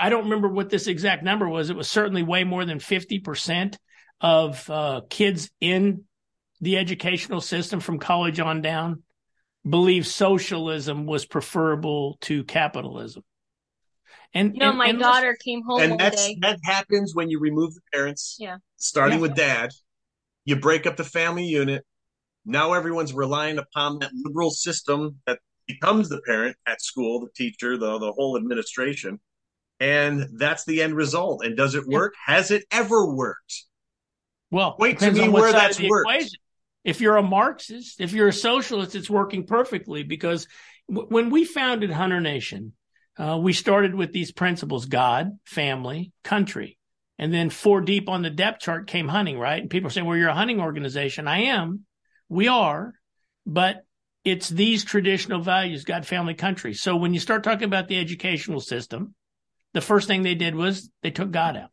I 0.00 0.08
don't 0.08 0.24
remember 0.24 0.48
what 0.48 0.68
this 0.68 0.88
exact 0.88 1.22
number 1.22 1.48
was. 1.48 1.70
It 1.70 1.76
was 1.76 1.88
certainly 1.88 2.24
way 2.24 2.42
more 2.42 2.64
than 2.64 2.80
50% 2.80 3.76
of 4.20 4.68
uh, 4.68 5.02
kids 5.08 5.50
in 5.60 6.04
the 6.64 6.78
educational 6.78 7.42
system 7.42 7.78
from 7.78 7.98
college 7.98 8.40
on 8.40 8.62
down 8.62 9.02
believed 9.68 10.06
socialism 10.06 11.04
was 11.04 11.26
preferable 11.26 12.16
to 12.22 12.42
capitalism. 12.44 13.22
And 14.32 14.54
you 14.54 14.60
know, 14.60 14.70
and, 14.70 14.78
my 14.78 14.86
and 14.86 14.98
daughter 14.98 15.36
came 15.44 15.62
home 15.62 15.80
and 15.80 16.00
that's 16.00 16.26
day. 16.26 16.38
that 16.40 16.58
happens 16.64 17.14
when 17.14 17.28
you 17.30 17.38
remove 17.38 17.74
the 17.74 17.82
parents. 17.92 18.36
Yeah. 18.40 18.56
Starting 18.76 19.18
yeah. 19.18 19.22
with 19.22 19.36
dad, 19.36 19.70
you 20.44 20.56
break 20.56 20.86
up 20.86 20.96
the 20.96 21.04
family 21.04 21.44
unit. 21.44 21.84
Now 22.46 22.72
everyone's 22.72 23.12
relying 23.12 23.58
upon 23.58 23.98
that 24.00 24.10
liberal 24.14 24.50
system 24.50 25.20
that 25.26 25.40
becomes 25.66 26.08
the 26.08 26.20
parent 26.22 26.56
at 26.66 26.80
school, 26.82 27.20
the 27.20 27.30
teacher, 27.36 27.76
the 27.76 27.98
the 27.98 28.12
whole 28.12 28.36
administration, 28.36 29.20
and 29.80 30.26
that's 30.38 30.64
the 30.64 30.82
end 30.82 30.96
result. 30.96 31.44
And 31.44 31.56
does 31.56 31.74
it 31.74 31.86
work? 31.86 32.14
Yeah. 32.26 32.34
Has 32.36 32.50
it 32.50 32.64
ever 32.70 33.06
worked? 33.14 33.64
Well, 34.50 34.76
wait 34.78 34.98
to 35.00 35.10
me 35.10 35.28
where 35.28 35.52
that's 35.52 35.80
worked. 35.80 36.10
Equation. 36.10 36.40
If 36.84 37.00
you're 37.00 37.16
a 37.16 37.22
Marxist, 37.22 38.00
if 38.00 38.12
you're 38.12 38.28
a 38.28 38.32
socialist, 38.32 38.94
it's 38.94 39.10
working 39.10 39.46
perfectly 39.46 40.02
because 40.02 40.46
w- 40.88 41.08
when 41.08 41.30
we 41.30 41.44
founded 41.44 41.90
Hunter 41.90 42.20
Nation, 42.20 42.74
uh, 43.18 43.38
we 43.40 43.52
started 43.52 43.94
with 43.94 44.12
these 44.12 44.32
principles 44.32 44.86
God, 44.86 45.38
family, 45.44 46.12
country. 46.22 46.78
And 47.18 47.32
then 47.32 47.48
four 47.48 47.80
deep 47.80 48.08
on 48.08 48.22
the 48.22 48.30
depth 48.30 48.60
chart 48.60 48.86
came 48.86 49.08
hunting, 49.08 49.38
right? 49.38 49.60
And 49.60 49.70
people 49.70 49.88
say, 49.88 50.02
well, 50.02 50.16
you're 50.16 50.28
a 50.28 50.34
hunting 50.34 50.60
organization. 50.60 51.28
I 51.28 51.42
am. 51.42 51.86
We 52.28 52.48
are. 52.48 52.94
But 53.46 53.84
it's 54.24 54.48
these 54.48 54.84
traditional 54.84 55.40
values, 55.40 55.84
God, 55.84 56.06
family, 56.06 56.34
country. 56.34 56.74
So 56.74 56.96
when 56.96 57.14
you 57.14 57.20
start 57.20 57.44
talking 57.44 57.64
about 57.64 57.88
the 57.88 57.98
educational 57.98 58.60
system, 58.60 59.14
the 59.74 59.80
first 59.80 60.08
thing 60.08 60.22
they 60.22 60.34
did 60.34 60.54
was 60.54 60.90
they 61.02 61.10
took 61.10 61.30
God 61.30 61.56
out. 61.56 61.70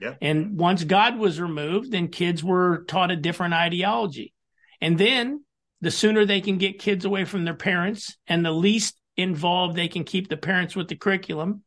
Yeah. 0.00 0.14
And 0.20 0.58
once 0.58 0.84
God 0.84 1.18
was 1.18 1.40
removed, 1.40 1.90
then 1.92 2.08
kids 2.08 2.42
were 2.42 2.84
taught 2.88 3.10
a 3.10 3.16
different 3.16 3.54
ideology. 3.54 4.32
And 4.80 4.96
then 4.98 5.44
the 5.80 5.90
sooner 5.90 6.24
they 6.24 6.40
can 6.40 6.58
get 6.58 6.78
kids 6.78 7.04
away 7.04 7.24
from 7.24 7.44
their 7.44 7.54
parents 7.54 8.16
and 8.26 8.44
the 8.44 8.50
least 8.50 8.98
involved 9.16 9.76
they 9.76 9.88
can 9.88 10.04
keep 10.04 10.28
the 10.28 10.36
parents 10.36 10.74
with 10.74 10.88
the 10.88 10.96
curriculum, 10.96 11.62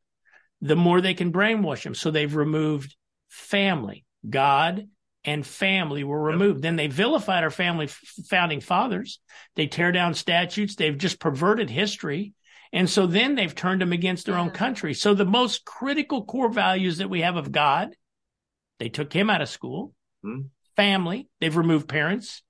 the 0.62 0.76
more 0.76 1.02
they 1.02 1.14
can 1.14 1.32
brainwash 1.32 1.84
them. 1.84 1.96
So 1.96 2.10
they've 2.10 2.36
removed 2.36 2.96
family, 3.30 4.06
God 4.28 4.88
and 5.26 5.46
family 5.46 6.04
were 6.04 6.22
removed. 6.22 6.58
Yep. 6.58 6.62
Then 6.64 6.76
they 6.76 6.88
vilified 6.88 7.44
our 7.44 7.50
family 7.50 7.88
founding 8.28 8.60
fathers. 8.60 9.20
They 9.56 9.68
tear 9.68 9.92
down 9.92 10.14
statutes. 10.16 10.76
They've 10.76 10.98
just 10.98 11.20
perverted 11.20 11.70
history. 11.70 12.34
And 12.74 12.90
so 12.90 13.06
then 13.06 13.36
they've 13.36 13.54
turned 13.54 13.82
them 13.82 13.94
against 13.94 14.26
their 14.26 14.36
yeah. 14.36 14.42
own 14.42 14.50
country. 14.50 14.94
So 14.94 15.14
the 15.14 15.26
most 15.26 15.64
critical 15.64 16.26
core 16.26 16.52
values 16.52 16.98
that 16.98 17.10
we 17.10 17.22
have 17.22 17.38
of 17.38 17.52
God, 17.52 17.96
they 18.84 18.90
took 18.90 19.14
him 19.14 19.30
out 19.30 19.42
of 19.42 19.48
school. 19.48 19.94
Hmm. 20.24 20.42
Family, 20.76 21.30
they've 21.40 21.56
removed 21.56 21.88
parents. 21.88 22.44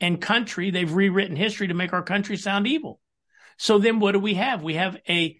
And 0.00 0.20
country, 0.20 0.72
they've 0.72 0.92
rewritten 0.92 1.36
history 1.36 1.68
to 1.68 1.74
make 1.74 1.92
our 1.92 2.02
country 2.02 2.36
sound 2.36 2.66
evil. 2.66 3.00
So 3.58 3.78
then 3.78 4.00
what 4.00 4.12
do 4.12 4.18
we 4.18 4.34
have? 4.34 4.60
We 4.60 4.74
have 4.74 4.96
a 5.08 5.38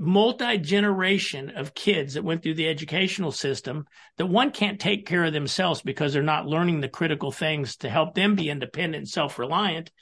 multi 0.00 0.58
generation 0.58 1.50
of 1.50 1.74
kids 1.74 2.14
that 2.14 2.24
went 2.24 2.42
through 2.42 2.54
the 2.54 2.68
educational 2.68 3.30
system 3.30 3.86
that 4.16 4.26
one 4.26 4.50
can't 4.50 4.80
take 4.80 5.06
care 5.06 5.24
of 5.24 5.32
themselves 5.32 5.80
because 5.80 6.12
they're 6.12 6.22
not 6.24 6.46
learning 6.46 6.80
the 6.80 6.88
critical 6.88 7.30
things 7.30 7.76
to 7.76 7.88
help 7.88 8.16
them 8.16 8.34
be 8.34 8.50
independent 8.50 9.02
and 9.02 9.08
self 9.08 9.38
reliant. 9.38 9.92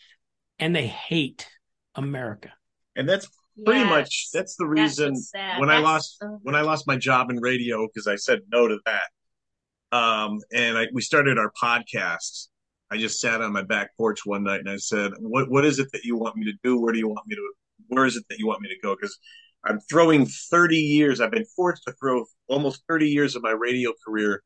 And 0.58 0.74
they 0.74 0.86
hate 0.86 1.46
America. 1.94 2.52
And 2.96 3.06
that's 3.06 3.28
pretty 3.64 3.80
yes. 3.80 3.88
much 3.88 4.28
that's 4.32 4.56
the 4.56 4.66
reason 4.66 5.14
that's 5.14 5.32
when 5.58 5.68
that's, 5.68 5.78
I 5.78 5.82
lost 5.82 6.24
when 6.42 6.54
I 6.54 6.62
lost 6.62 6.86
my 6.86 6.96
job 6.96 7.30
in 7.30 7.38
radio 7.40 7.86
because 7.86 8.06
I 8.06 8.16
said 8.16 8.40
no 8.52 8.68
to 8.68 8.78
that. 8.86 9.96
Um, 9.96 10.38
and 10.52 10.78
I, 10.78 10.86
we 10.92 11.02
started 11.02 11.36
our 11.36 11.50
podcast 11.60 12.48
I 12.90 12.96
just 12.96 13.20
sat 13.20 13.40
on 13.40 13.52
my 13.52 13.62
back 13.62 13.96
porch 13.96 14.26
one 14.26 14.42
night 14.42 14.60
and 14.60 14.68
I 14.68 14.76
said, 14.76 15.12
"What 15.20 15.48
what 15.48 15.64
is 15.64 15.78
it 15.78 15.88
that 15.92 16.04
you 16.04 16.16
want 16.16 16.36
me 16.36 16.44
to 16.46 16.58
do? 16.64 16.80
Where 16.80 16.92
do 16.92 16.98
you 16.98 17.08
want 17.08 17.26
me 17.26 17.36
to? 17.36 17.52
Where 17.88 18.04
is 18.04 18.16
it 18.16 18.24
that 18.28 18.38
you 18.38 18.48
want 18.48 18.62
me 18.62 18.68
to 18.68 18.78
go?" 18.82 18.96
Because 18.96 19.16
I'm 19.64 19.78
throwing 19.88 20.26
30 20.26 20.76
years. 20.76 21.20
I've 21.20 21.30
been 21.30 21.46
forced 21.56 21.84
to 21.84 21.92
throw 21.92 22.24
almost 22.48 22.82
30 22.88 23.08
years 23.08 23.36
of 23.36 23.42
my 23.42 23.52
radio 23.52 23.92
career 24.04 24.42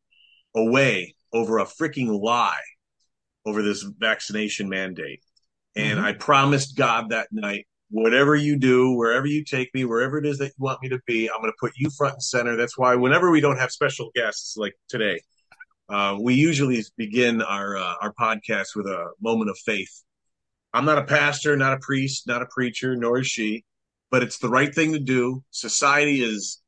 away 0.55 1.15
over 1.33 1.59
a 1.59 1.65
freaking 1.65 2.21
lie 2.21 2.61
over 3.47 3.63
this 3.63 3.83
vaccination 3.99 4.69
mandate. 4.69 5.21
And 5.77 5.99
mm-hmm. 5.99 6.07
I 6.07 6.13
promised 6.13 6.77
God 6.77 7.11
that 7.11 7.29
night, 7.33 7.67
whatever 7.95 8.35
you 8.35 8.57
do, 8.57 8.93
wherever 8.93 9.25
you 9.25 9.45
take 9.45 9.73
me, 9.73 9.85
wherever 9.85 10.19
it 10.19 10.27
is 10.27 10.39
that 10.39 10.47
you 10.47 10.55
want 10.59 10.83
me 10.83 10.89
to 10.89 10.99
be, 11.07 11.31
I'm 11.31 11.41
going 11.41 11.53
to 11.53 11.57
put 11.61 11.73
you 11.77 11.91
front 11.91 12.15
and 12.15 12.23
center. 12.23 12.57
That's 12.57 12.77
why 12.77 12.97
whenever 12.97 13.31
we 13.31 13.41
don't 13.41 13.57
have 13.57 13.71
special 13.71 14.11
guests 14.17 14.57
like 14.57 14.75
today, 14.89 15.21
uh, 15.89 16.19
we 16.21 16.35
usually 16.35 16.83
begin 16.97 17.41
our 17.41 17.77
uh, 17.77 17.95
our 18.03 18.13
podcast 18.13 18.75
with 18.75 18.87
a 18.87 19.11
moment 19.21 19.49
of 19.49 19.57
faith. 19.59 20.03
I'm 20.73 20.85
not 20.85 20.99
a 20.99 21.05
pastor, 21.05 21.57
not 21.57 21.75
a 21.75 21.79
priest, 21.79 22.27
not 22.27 22.43
a 22.43 22.47
preacher, 22.47 22.97
nor 22.97 23.21
is 23.21 23.29
she, 23.29 23.65
but 24.11 24.25
it's 24.25 24.39
the 24.39 24.49
right 24.49 24.75
thing 24.75 24.95
to 24.95 24.99
do. 24.99 25.45
Society 25.53 26.21
is 26.21 26.61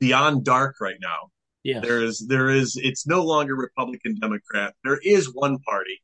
beyond 0.00 0.42
dark 0.42 0.76
right 0.80 0.96
now. 1.02 1.28
Yeah, 1.64 1.80
there 1.80 2.02
is 2.02 2.26
there 2.26 2.48
is 2.48 2.80
it's 2.82 3.06
no 3.06 3.24
longer 3.24 3.54
Republican 3.54 4.18
Democrat. 4.18 4.74
There 4.84 4.98
is 5.04 5.34
one 5.34 5.58
party. 5.58 6.00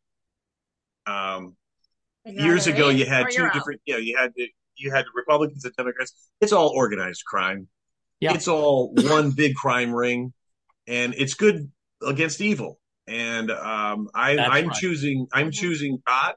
Um, 1.07 1.57
years 2.25 2.67
ago, 2.67 2.89
you 2.89 3.07
had 3.07 3.31
two 3.31 3.49
different. 3.53 3.81
Yeah, 3.87 3.97
you, 3.97 4.15
know, 4.15 4.17
you 4.17 4.17
had 4.17 4.33
you 4.77 4.91
had 4.91 5.05
Republicans 5.15 5.65
and 5.65 5.75
Democrats. 5.77 6.31
It's 6.41 6.53
all 6.53 6.69
organized 6.69 7.25
crime. 7.25 7.69
Yeah, 8.21 8.35
it's 8.35 8.49
all 8.49 8.93
one 8.95 9.31
big 9.31 9.55
crime 9.55 9.93
ring, 9.93 10.33
and 10.87 11.15
it's 11.17 11.35
good 11.35 11.71
against 12.07 12.41
evil. 12.41 12.79
And 13.07 13.51
um, 13.51 14.09
I, 14.15 14.39
I'm 14.39 14.69
right. 14.69 14.77
choosing 14.77 15.27
I'm 15.33 15.51
choosing 15.51 15.99
God, 16.07 16.35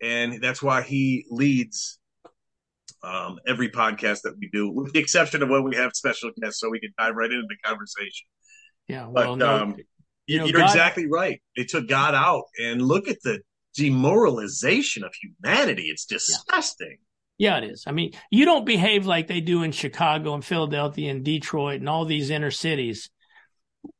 and 0.00 0.40
that's 0.42 0.62
why 0.62 0.82
He 0.82 1.26
leads 1.30 1.98
um, 3.02 3.38
every 3.46 3.68
podcast 3.68 4.22
that 4.22 4.34
we 4.38 4.48
do, 4.52 4.70
with 4.70 4.92
the 4.92 4.98
exception 4.98 5.42
of 5.42 5.48
when 5.48 5.64
we 5.64 5.76
have 5.76 5.92
special 5.94 6.30
guests, 6.40 6.60
so 6.60 6.70
we 6.70 6.80
can 6.80 6.92
dive 6.98 7.14
right 7.14 7.30
into 7.30 7.46
the 7.48 7.56
conversation. 7.64 8.26
Yeah, 8.88 9.06
well, 9.08 9.36
but 9.36 9.36
no, 9.36 9.56
um, 9.56 9.76
you 10.26 10.42
are 10.42 10.62
exactly 10.62 11.06
right. 11.06 11.42
They 11.56 11.64
took 11.64 11.86
God 11.88 12.14
out, 12.14 12.44
and 12.62 12.80
look 12.80 13.08
at 13.08 13.18
the 13.22 13.40
demoralization 13.76 15.04
of 15.04 15.14
humanity. 15.14 15.84
It's 15.84 16.06
disgusting. 16.06 16.98
Yeah. 17.38 17.58
yeah, 17.58 17.64
it 17.64 17.70
is. 17.70 17.84
I 17.86 17.92
mean, 17.92 18.12
you 18.30 18.44
don't 18.44 18.66
behave 18.66 19.06
like 19.06 19.28
they 19.28 19.40
do 19.40 19.62
in 19.62 19.72
Chicago 19.72 20.34
and 20.34 20.44
Philadelphia 20.44 21.10
and 21.10 21.24
Detroit 21.24 21.80
and 21.80 21.88
all 21.88 22.04
these 22.04 22.30
inner 22.30 22.50
cities 22.50 23.10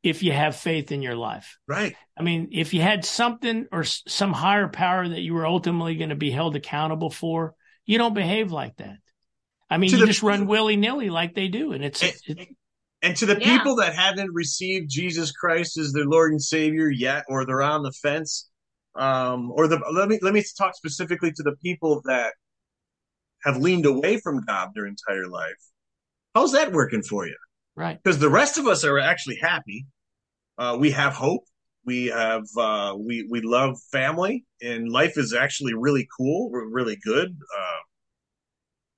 if 0.03 0.23
you 0.23 0.33
have 0.33 0.57
faith 0.57 0.91
in 0.93 1.03
your 1.03 1.17
life. 1.17 1.59
Right. 1.69 1.95
I 2.19 2.23
mean, 2.23 2.49
if 2.53 2.75
you 2.75 2.81
had 2.81 3.05
something 3.05 3.67
or 3.71 3.85
some 3.85 4.33
higher 4.33 4.69
power 4.69 5.07
that 5.07 5.21
you 5.21 5.35
were 5.35 5.47
ultimately 5.47 5.97
going 5.97 6.11
to 6.11 6.17
be 6.17 6.31
held 6.31 6.57
accountable 6.57 7.11
for, 7.11 7.55
you 7.85 7.99
don't 7.99 8.15
behave 8.15 8.51
like 8.53 8.77
that. 8.77 8.97
I 9.69 9.79
mean, 9.79 9.91
to 9.91 9.97
you 9.97 10.01
the, 10.03 10.07
just 10.07 10.23
run 10.23 10.47
willy 10.47 10.77
nilly 10.77 11.11
like 11.11 11.35
they 11.35 11.49
do. 11.49 11.73
And 11.73 11.85
it's, 11.85 12.03
and, 12.03 12.13
it's, 12.27 12.53
and 13.03 13.17
to 13.17 13.27
the 13.27 13.39
yeah. 13.39 13.59
people 13.59 13.77
that 13.77 13.95
haven't 13.95 14.33
received 14.33 14.91
Jesus 14.91 15.33
Christ 15.33 15.79
as 15.79 15.93
their 15.93 16.07
Lord 16.07 16.33
and 16.33 16.43
Savior 16.43 16.89
yet, 16.89 17.25
or 17.29 17.45
they're 17.45 17.63
on 17.63 17.83
the 17.83 17.93
fence, 17.93 18.49
um, 18.99 19.53
or 19.53 19.69
the, 19.69 19.81
let 19.93 20.09
me, 20.09 20.19
let 20.23 20.35
me 20.35 20.43
talk 20.57 20.75
specifically 20.75 21.33
to 21.33 21.43
the 21.43 21.57
people 21.63 22.03
that 22.07 22.35
have 23.45 23.57
leaned 23.59 23.87
away 23.87 24.19
from 24.21 24.41
God 24.43 24.71
their 24.75 24.87
entire 24.87 25.29
life. 25.29 25.55
How's 26.35 26.53
that 26.53 26.73
working 26.73 27.03
for 27.03 27.27
you? 27.27 27.37
Right. 27.77 28.03
Because 28.03 28.19
the 28.19 28.31
rest 28.31 28.59
of 28.59 28.67
us 28.67 28.85
are 28.85 28.99
actually 28.99 29.37
happy. 29.37 29.87
Uh, 30.59 30.77
we 30.79 30.91
have 30.91 31.15
hope. 31.15 31.45
We 31.85 32.07
have 32.07 32.45
uh, 32.59 32.97
we 32.99 33.29
we 33.31 33.43
love 33.43 33.77
family, 33.93 34.45
and 34.61 34.91
life 34.91 35.17
is 35.17 35.33
actually 35.33 35.75
really 35.75 36.09
cool. 36.19 36.51
We're 36.51 36.69
really 36.69 36.97
good. 36.97 37.29
Uh, 37.29 37.79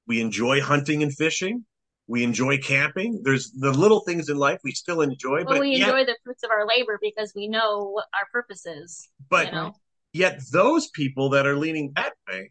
we 0.06 0.22
enjoy 0.22 0.62
hunting 0.62 1.02
and 1.02 1.14
fishing. 1.14 1.66
We 2.06 2.24
enjoy 2.24 2.56
camping. 2.58 3.20
There's 3.22 3.50
the 3.50 3.72
little 3.72 4.00
things 4.00 4.30
in 4.30 4.38
life 4.38 4.60
we 4.64 4.72
still 4.72 5.02
enjoy, 5.02 5.44
well, 5.44 5.56
but 5.56 5.60
we 5.60 5.72
yet, 5.72 5.88
enjoy 5.88 6.06
the 6.06 6.16
fruits 6.24 6.42
of 6.42 6.50
our 6.50 6.66
labor 6.66 6.98
because 7.02 7.34
we 7.36 7.46
know 7.46 7.90
what 7.90 8.06
our 8.14 8.26
purpose 8.32 8.64
is. 8.64 9.06
But 9.28 9.46
you 9.46 9.52
know? 9.52 9.74
Yet, 10.18 10.40
those 10.52 10.88
people 10.88 11.30
that 11.30 11.46
are 11.46 11.56
leaning 11.56 11.92
that 11.96 12.12
way 12.28 12.50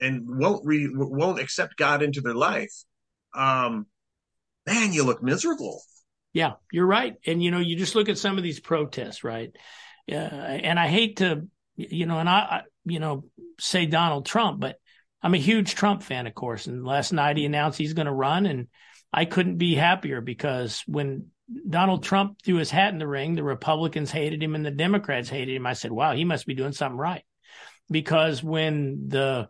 and 0.00 0.22
won't 0.26 0.66
re, 0.66 0.88
won't 0.92 1.40
accept 1.40 1.76
God 1.76 2.02
into 2.02 2.20
their 2.20 2.34
life, 2.34 2.72
um, 3.34 3.86
man, 4.66 4.92
you 4.92 5.04
look 5.04 5.22
miserable. 5.22 5.82
Yeah, 6.32 6.54
you're 6.72 6.86
right. 6.86 7.14
And, 7.26 7.42
you 7.42 7.50
know, 7.50 7.58
you 7.58 7.76
just 7.76 7.94
look 7.94 8.08
at 8.08 8.18
some 8.18 8.36
of 8.36 8.44
these 8.44 8.60
protests, 8.60 9.24
right? 9.24 9.50
Uh, 10.10 10.14
and 10.14 10.78
I 10.78 10.88
hate 10.88 11.18
to, 11.18 11.46
you 11.76 12.06
know, 12.06 12.18
and 12.18 12.28
I, 12.28 12.38
I, 12.38 12.62
you 12.84 13.00
know, 13.00 13.24
say 13.58 13.86
Donald 13.86 14.26
Trump, 14.26 14.60
but 14.60 14.76
I'm 15.22 15.34
a 15.34 15.38
huge 15.38 15.74
Trump 15.74 16.02
fan, 16.02 16.26
of 16.26 16.34
course. 16.34 16.66
And 16.66 16.84
last 16.84 17.12
night 17.12 17.36
he 17.36 17.44
announced 17.44 17.78
he's 17.78 17.94
going 17.94 18.06
to 18.06 18.12
run, 18.12 18.46
and 18.46 18.68
I 19.12 19.24
couldn't 19.24 19.58
be 19.58 19.74
happier 19.74 20.20
because 20.20 20.82
when 20.86 21.26
Donald 21.68 22.02
Trump 22.02 22.42
threw 22.42 22.56
his 22.56 22.70
hat 22.70 22.92
in 22.92 22.98
the 22.98 23.06
ring, 23.06 23.34
the 23.34 23.42
Republicans 23.42 24.10
hated 24.10 24.42
him 24.42 24.54
and 24.54 24.64
the 24.64 24.70
Democrats 24.70 25.28
hated 25.28 25.56
him. 25.56 25.66
I 25.66 25.72
said, 25.72 25.92
wow, 25.92 26.14
he 26.14 26.24
must 26.24 26.46
be 26.46 26.54
doing 26.54 26.72
something 26.72 26.98
right. 26.98 27.24
Because 27.90 28.42
when 28.42 29.08
the 29.08 29.48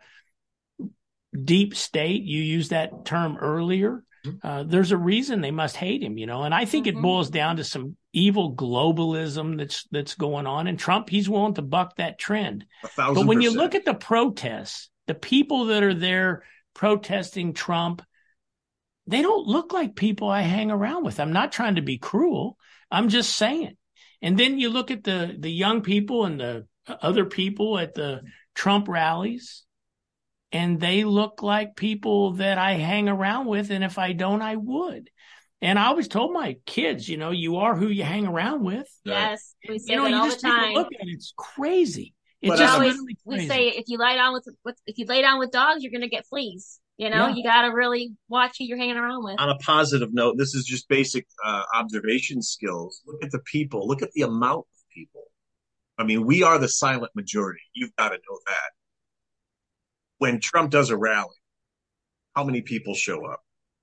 deep 1.44 1.74
state, 1.74 2.22
you 2.22 2.42
used 2.42 2.70
that 2.70 3.04
term 3.04 3.36
earlier, 3.38 4.02
uh, 4.42 4.64
there's 4.64 4.92
a 4.92 4.98
reason 4.98 5.40
they 5.40 5.50
must 5.50 5.76
hate 5.76 6.02
him, 6.02 6.18
you 6.18 6.26
know. 6.26 6.42
And 6.42 6.54
I 6.54 6.64
think 6.64 6.86
mm-hmm. 6.86 6.98
it 6.98 7.02
boils 7.02 7.30
down 7.30 7.56
to 7.56 7.64
some 7.64 7.96
evil 8.12 8.54
globalism 8.54 9.56
that's 9.56 9.86
that's 9.90 10.14
going 10.14 10.46
on. 10.46 10.66
And 10.66 10.78
Trump, 10.78 11.08
he's 11.08 11.28
willing 11.28 11.54
to 11.54 11.62
buck 11.62 11.96
that 11.96 12.18
trend. 12.18 12.66
but 12.96 13.26
when 13.26 13.38
percent. 13.38 13.42
you 13.42 13.50
look 13.52 13.74
at 13.74 13.84
the 13.84 13.94
protests, 13.94 14.90
the 15.06 15.14
people 15.14 15.66
that 15.66 15.82
are 15.82 15.94
there 15.94 16.42
protesting 16.74 17.54
Trump, 17.54 18.02
they 19.10 19.22
don't 19.22 19.46
look 19.46 19.72
like 19.72 19.96
people 19.96 20.28
I 20.28 20.42
hang 20.42 20.70
around 20.70 21.04
with. 21.04 21.20
I'm 21.20 21.32
not 21.32 21.52
trying 21.52 21.76
to 21.76 21.82
be 21.82 21.98
cruel. 21.98 22.56
I'm 22.90 23.08
just 23.08 23.36
saying. 23.36 23.76
And 24.22 24.38
then 24.38 24.58
you 24.58 24.70
look 24.70 24.90
at 24.90 25.04
the 25.04 25.34
the 25.38 25.50
young 25.50 25.82
people 25.82 26.24
and 26.24 26.40
the 26.40 26.66
uh, 26.86 26.96
other 27.02 27.24
people 27.24 27.78
at 27.78 27.94
the 27.94 28.22
Trump 28.54 28.88
rallies 28.88 29.64
and 30.52 30.80
they 30.80 31.04
look 31.04 31.42
like 31.42 31.76
people 31.76 32.32
that 32.32 32.58
I 32.58 32.72
hang 32.74 33.08
around 33.08 33.46
with. 33.46 33.70
And 33.70 33.84
if 33.84 33.98
I 33.98 34.12
don't, 34.12 34.42
I 34.42 34.56
would. 34.56 35.10
And 35.62 35.78
I 35.78 35.86
always 35.86 36.08
told 36.08 36.32
my 36.32 36.56
kids, 36.66 37.08
you 37.08 37.16
know, 37.16 37.30
you 37.30 37.58
are 37.58 37.76
who 37.76 37.88
you 37.88 38.02
hang 38.02 38.26
around 38.26 38.64
with. 38.64 38.88
Yes, 39.04 39.54
we 39.68 39.78
say 39.78 39.92
you 39.92 39.96
know, 39.98 40.04
that 40.04 40.14
all 40.14 40.28
the 40.28 40.36
time. 40.36 40.74
Look 40.74 40.88
at 40.88 41.06
it, 41.06 41.12
it's 41.12 41.34
crazy. 41.36 42.14
It's 42.40 42.58
just 42.58 42.74
um, 42.74 42.80
always, 42.80 42.98
we 43.26 43.46
say 43.46 43.68
if 43.68 43.84
you 43.86 43.98
lay 43.98 44.14
down 44.14 44.32
with, 44.32 44.48
with 44.64 44.76
if 44.86 44.96
you 44.96 45.04
lay 45.04 45.20
down 45.20 45.38
with 45.38 45.50
dogs, 45.50 45.82
you're 45.82 45.92
going 45.92 46.00
to 46.00 46.08
get 46.08 46.26
fleas. 46.26 46.80
You 47.00 47.08
know, 47.08 47.28
yeah. 47.28 47.34
you 47.34 47.42
got 47.42 47.62
to 47.62 47.68
really 47.68 48.12
watch 48.28 48.56
who 48.58 48.66
you're 48.66 48.76
hanging 48.76 48.98
around 48.98 49.24
with. 49.24 49.40
On 49.40 49.48
a 49.48 49.56
positive 49.56 50.12
note, 50.12 50.36
this 50.36 50.54
is 50.54 50.66
just 50.66 50.86
basic 50.86 51.26
uh, 51.42 51.62
observation 51.74 52.42
skills. 52.42 53.00
Look 53.06 53.24
at 53.24 53.30
the 53.30 53.38
people. 53.38 53.88
Look 53.88 54.02
at 54.02 54.12
the 54.12 54.20
amount 54.20 54.66
of 54.74 54.82
people. 54.94 55.22
I 55.96 56.04
mean, 56.04 56.26
we 56.26 56.42
are 56.42 56.58
the 56.58 56.68
silent 56.68 57.10
majority. 57.16 57.62
You've 57.72 57.96
got 57.96 58.10
to 58.10 58.16
know 58.16 58.38
that 58.46 58.70
when 60.18 60.40
Trump 60.40 60.72
does 60.72 60.90
a 60.90 60.96
rally, 60.98 61.38
how 62.36 62.44
many 62.44 62.60
people 62.60 62.94
show 62.94 63.24
up? 63.24 63.40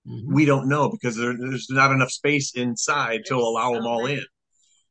Mm-hmm. 0.08 0.36
We 0.36 0.46
don't 0.46 0.70
know 0.70 0.92
because 0.92 1.16
there, 1.16 1.36
there's 1.36 1.72
not 1.72 1.90
enough 1.90 2.12
space 2.12 2.54
inside 2.54 3.22
to 3.26 3.36
allow 3.36 3.74
them 3.74 3.88
all 3.88 4.06
in. 4.06 4.24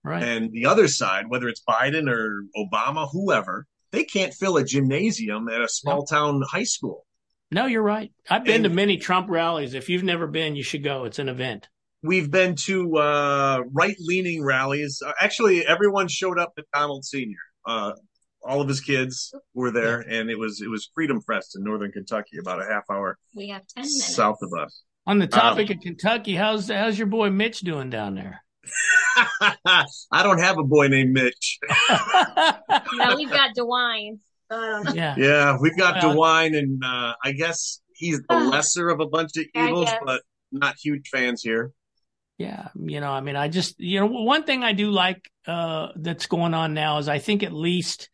Right. 0.02 0.24
And 0.24 0.50
the 0.50 0.66
other 0.66 0.88
side, 0.88 1.26
whether 1.28 1.46
it's 1.46 1.62
Biden 1.62 2.10
or 2.10 2.42
Obama, 2.56 3.08
whoever, 3.08 3.68
they 3.92 4.02
can't 4.02 4.34
fill 4.34 4.56
a 4.56 4.64
gymnasium 4.64 5.48
at 5.48 5.60
a 5.60 5.68
small 5.68 6.04
town 6.04 6.42
high 6.50 6.64
school. 6.64 7.06
No, 7.50 7.66
you're 7.66 7.82
right. 7.82 8.12
I've 8.28 8.44
been 8.44 8.56
and, 8.56 8.64
to 8.64 8.70
many 8.70 8.96
Trump 8.96 9.30
rallies. 9.30 9.74
If 9.74 9.88
you've 9.88 10.02
never 10.02 10.26
been, 10.26 10.56
you 10.56 10.62
should 10.62 10.82
go. 10.82 11.04
It's 11.04 11.18
an 11.18 11.28
event. 11.28 11.68
We've 12.02 12.30
been 12.30 12.56
to 12.66 12.96
uh, 12.98 13.62
right 13.72 13.96
leaning 14.00 14.44
rallies. 14.44 15.00
Uh, 15.04 15.12
actually, 15.20 15.66
everyone 15.66 16.08
showed 16.08 16.38
up 16.38 16.52
at 16.58 16.64
Donald 16.74 17.04
Sr. 17.04 17.38
Uh, 17.64 17.92
all 18.44 18.60
of 18.60 18.68
his 18.68 18.80
kids 18.80 19.34
were 19.54 19.70
there, 19.70 20.04
yeah. 20.08 20.18
and 20.18 20.30
it 20.30 20.38
was 20.38 20.60
it 20.60 20.68
was 20.68 20.90
Freedom 20.94 21.20
Fest 21.20 21.56
in 21.56 21.64
Northern 21.64 21.90
Kentucky, 21.90 22.38
about 22.38 22.62
a 22.62 22.64
half 22.64 22.84
hour. 22.90 23.18
We 23.34 23.48
have 23.48 23.66
ten 23.66 23.82
minutes 23.82 24.14
south 24.14 24.38
of 24.42 24.52
us. 24.58 24.82
On 25.06 25.18
the 25.18 25.26
topic 25.26 25.70
um, 25.70 25.76
of 25.76 25.82
Kentucky, 25.82 26.34
how's 26.34 26.68
how's 26.68 26.98
your 26.98 27.08
boy 27.08 27.30
Mitch 27.30 27.60
doing 27.60 27.90
down 27.90 28.14
there? 28.14 28.42
I 29.66 30.22
don't 30.22 30.40
have 30.40 30.58
a 30.58 30.64
boy 30.64 30.88
named 30.88 31.12
Mitch. 31.12 31.58
no, 31.90 33.16
we've 33.16 33.30
got 33.30 33.54
DeWine. 33.56 34.18
Yeah, 34.50 35.14
yeah, 35.16 35.56
we've 35.60 35.76
got 35.76 36.02
well, 36.02 36.16
DeWine, 36.16 36.56
and 36.56 36.82
uh, 36.84 37.14
I 37.22 37.32
guess 37.32 37.80
he's 37.94 38.20
the 38.28 38.36
lesser 38.36 38.88
of 38.88 39.00
a 39.00 39.06
bunch 39.06 39.36
of 39.36 39.44
evils, 39.54 39.90
but 40.04 40.22
not 40.52 40.76
huge 40.82 41.08
fans 41.08 41.42
here. 41.42 41.72
Yeah, 42.38 42.68
you 42.74 43.00
know, 43.00 43.10
I 43.10 43.20
mean, 43.22 43.36
I 43.36 43.48
just, 43.48 43.80
you 43.80 44.00
know, 44.00 44.06
one 44.06 44.44
thing 44.44 44.62
I 44.62 44.72
do 44.72 44.90
like 44.90 45.22
uh, 45.46 45.88
that's 45.96 46.26
going 46.26 46.52
on 46.54 46.74
now 46.74 46.98
is 46.98 47.08
I 47.08 47.18
think 47.18 47.42
at 47.42 47.52
least 47.52 48.10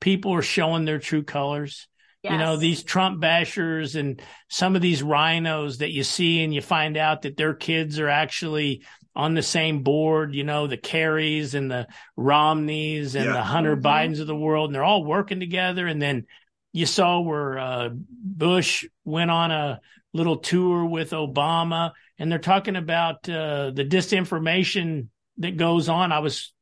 people 0.00 0.32
are 0.34 0.42
showing 0.42 0.84
their 0.84 0.98
true 0.98 1.22
colors. 1.22 1.86
Yes. 2.22 2.32
You 2.32 2.38
know, 2.38 2.56
these 2.56 2.82
Trump 2.82 3.22
bashers 3.22 3.94
and 3.94 4.20
some 4.48 4.74
of 4.74 4.82
these 4.82 5.02
RINOs 5.02 5.78
that 5.78 5.92
you 5.92 6.02
see 6.02 6.42
and 6.42 6.52
you 6.52 6.62
find 6.62 6.96
out 6.96 7.22
that 7.22 7.36
their 7.36 7.54
kids 7.54 8.00
are 8.00 8.08
actually 8.08 8.82
on 9.16 9.32
the 9.32 9.42
same 9.42 9.82
board, 9.82 10.34
you 10.34 10.44
know, 10.44 10.66
the 10.66 10.76
Kerrys 10.76 11.54
and 11.54 11.70
the 11.70 11.88
Romneys 12.16 13.14
and 13.14 13.24
yeah. 13.24 13.32
the 13.32 13.42
Hunter 13.42 13.74
mm-hmm. 13.74 13.86
Bidens 13.86 14.20
of 14.20 14.26
the 14.26 14.36
world, 14.36 14.68
and 14.68 14.74
they're 14.74 14.84
all 14.84 15.02
working 15.02 15.40
together. 15.40 15.86
And 15.86 16.00
then 16.00 16.26
you 16.72 16.84
saw 16.84 17.20
where 17.20 17.58
uh, 17.58 17.88
Bush 17.92 18.84
went 19.04 19.30
on 19.30 19.50
a 19.50 19.80
little 20.12 20.36
tour 20.36 20.84
with 20.84 21.10
Obama, 21.12 21.92
and 22.18 22.30
they're 22.30 22.38
talking 22.38 22.76
about 22.76 23.26
uh, 23.28 23.70
the 23.70 23.84
disinformation 23.84 25.08
that 25.38 25.56
goes 25.56 25.88
on. 25.88 26.12
I 26.12 26.18
was 26.18 26.52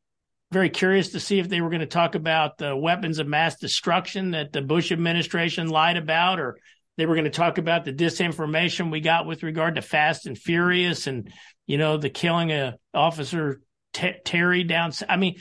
very 0.52 0.70
curious 0.70 1.10
to 1.10 1.20
see 1.20 1.40
if 1.40 1.48
they 1.48 1.60
were 1.60 1.70
going 1.70 1.80
to 1.80 1.86
talk 1.86 2.14
about 2.14 2.58
the 2.58 2.76
weapons 2.76 3.18
of 3.18 3.26
mass 3.26 3.58
destruction 3.58 4.30
that 4.30 4.52
the 4.52 4.62
Bush 4.62 4.92
administration 4.92 5.68
lied 5.68 5.96
about, 5.96 6.38
or 6.38 6.58
they 6.96 7.06
were 7.06 7.16
going 7.16 7.24
to 7.24 7.30
talk 7.30 7.58
about 7.58 7.84
the 7.84 7.92
disinformation 7.92 8.92
we 8.92 9.00
got 9.00 9.26
with 9.26 9.42
regard 9.42 9.74
to 9.74 9.82
Fast 9.82 10.26
and 10.26 10.38
Furious 10.38 11.08
and, 11.08 11.32
you 11.66 11.78
know, 11.78 11.96
the 11.96 12.10
killing 12.10 12.52
of 12.52 12.74
Officer 12.92 13.60
T- 13.92 14.14
Terry 14.24 14.64
down. 14.64 14.92
I 15.08 15.16
mean, 15.16 15.40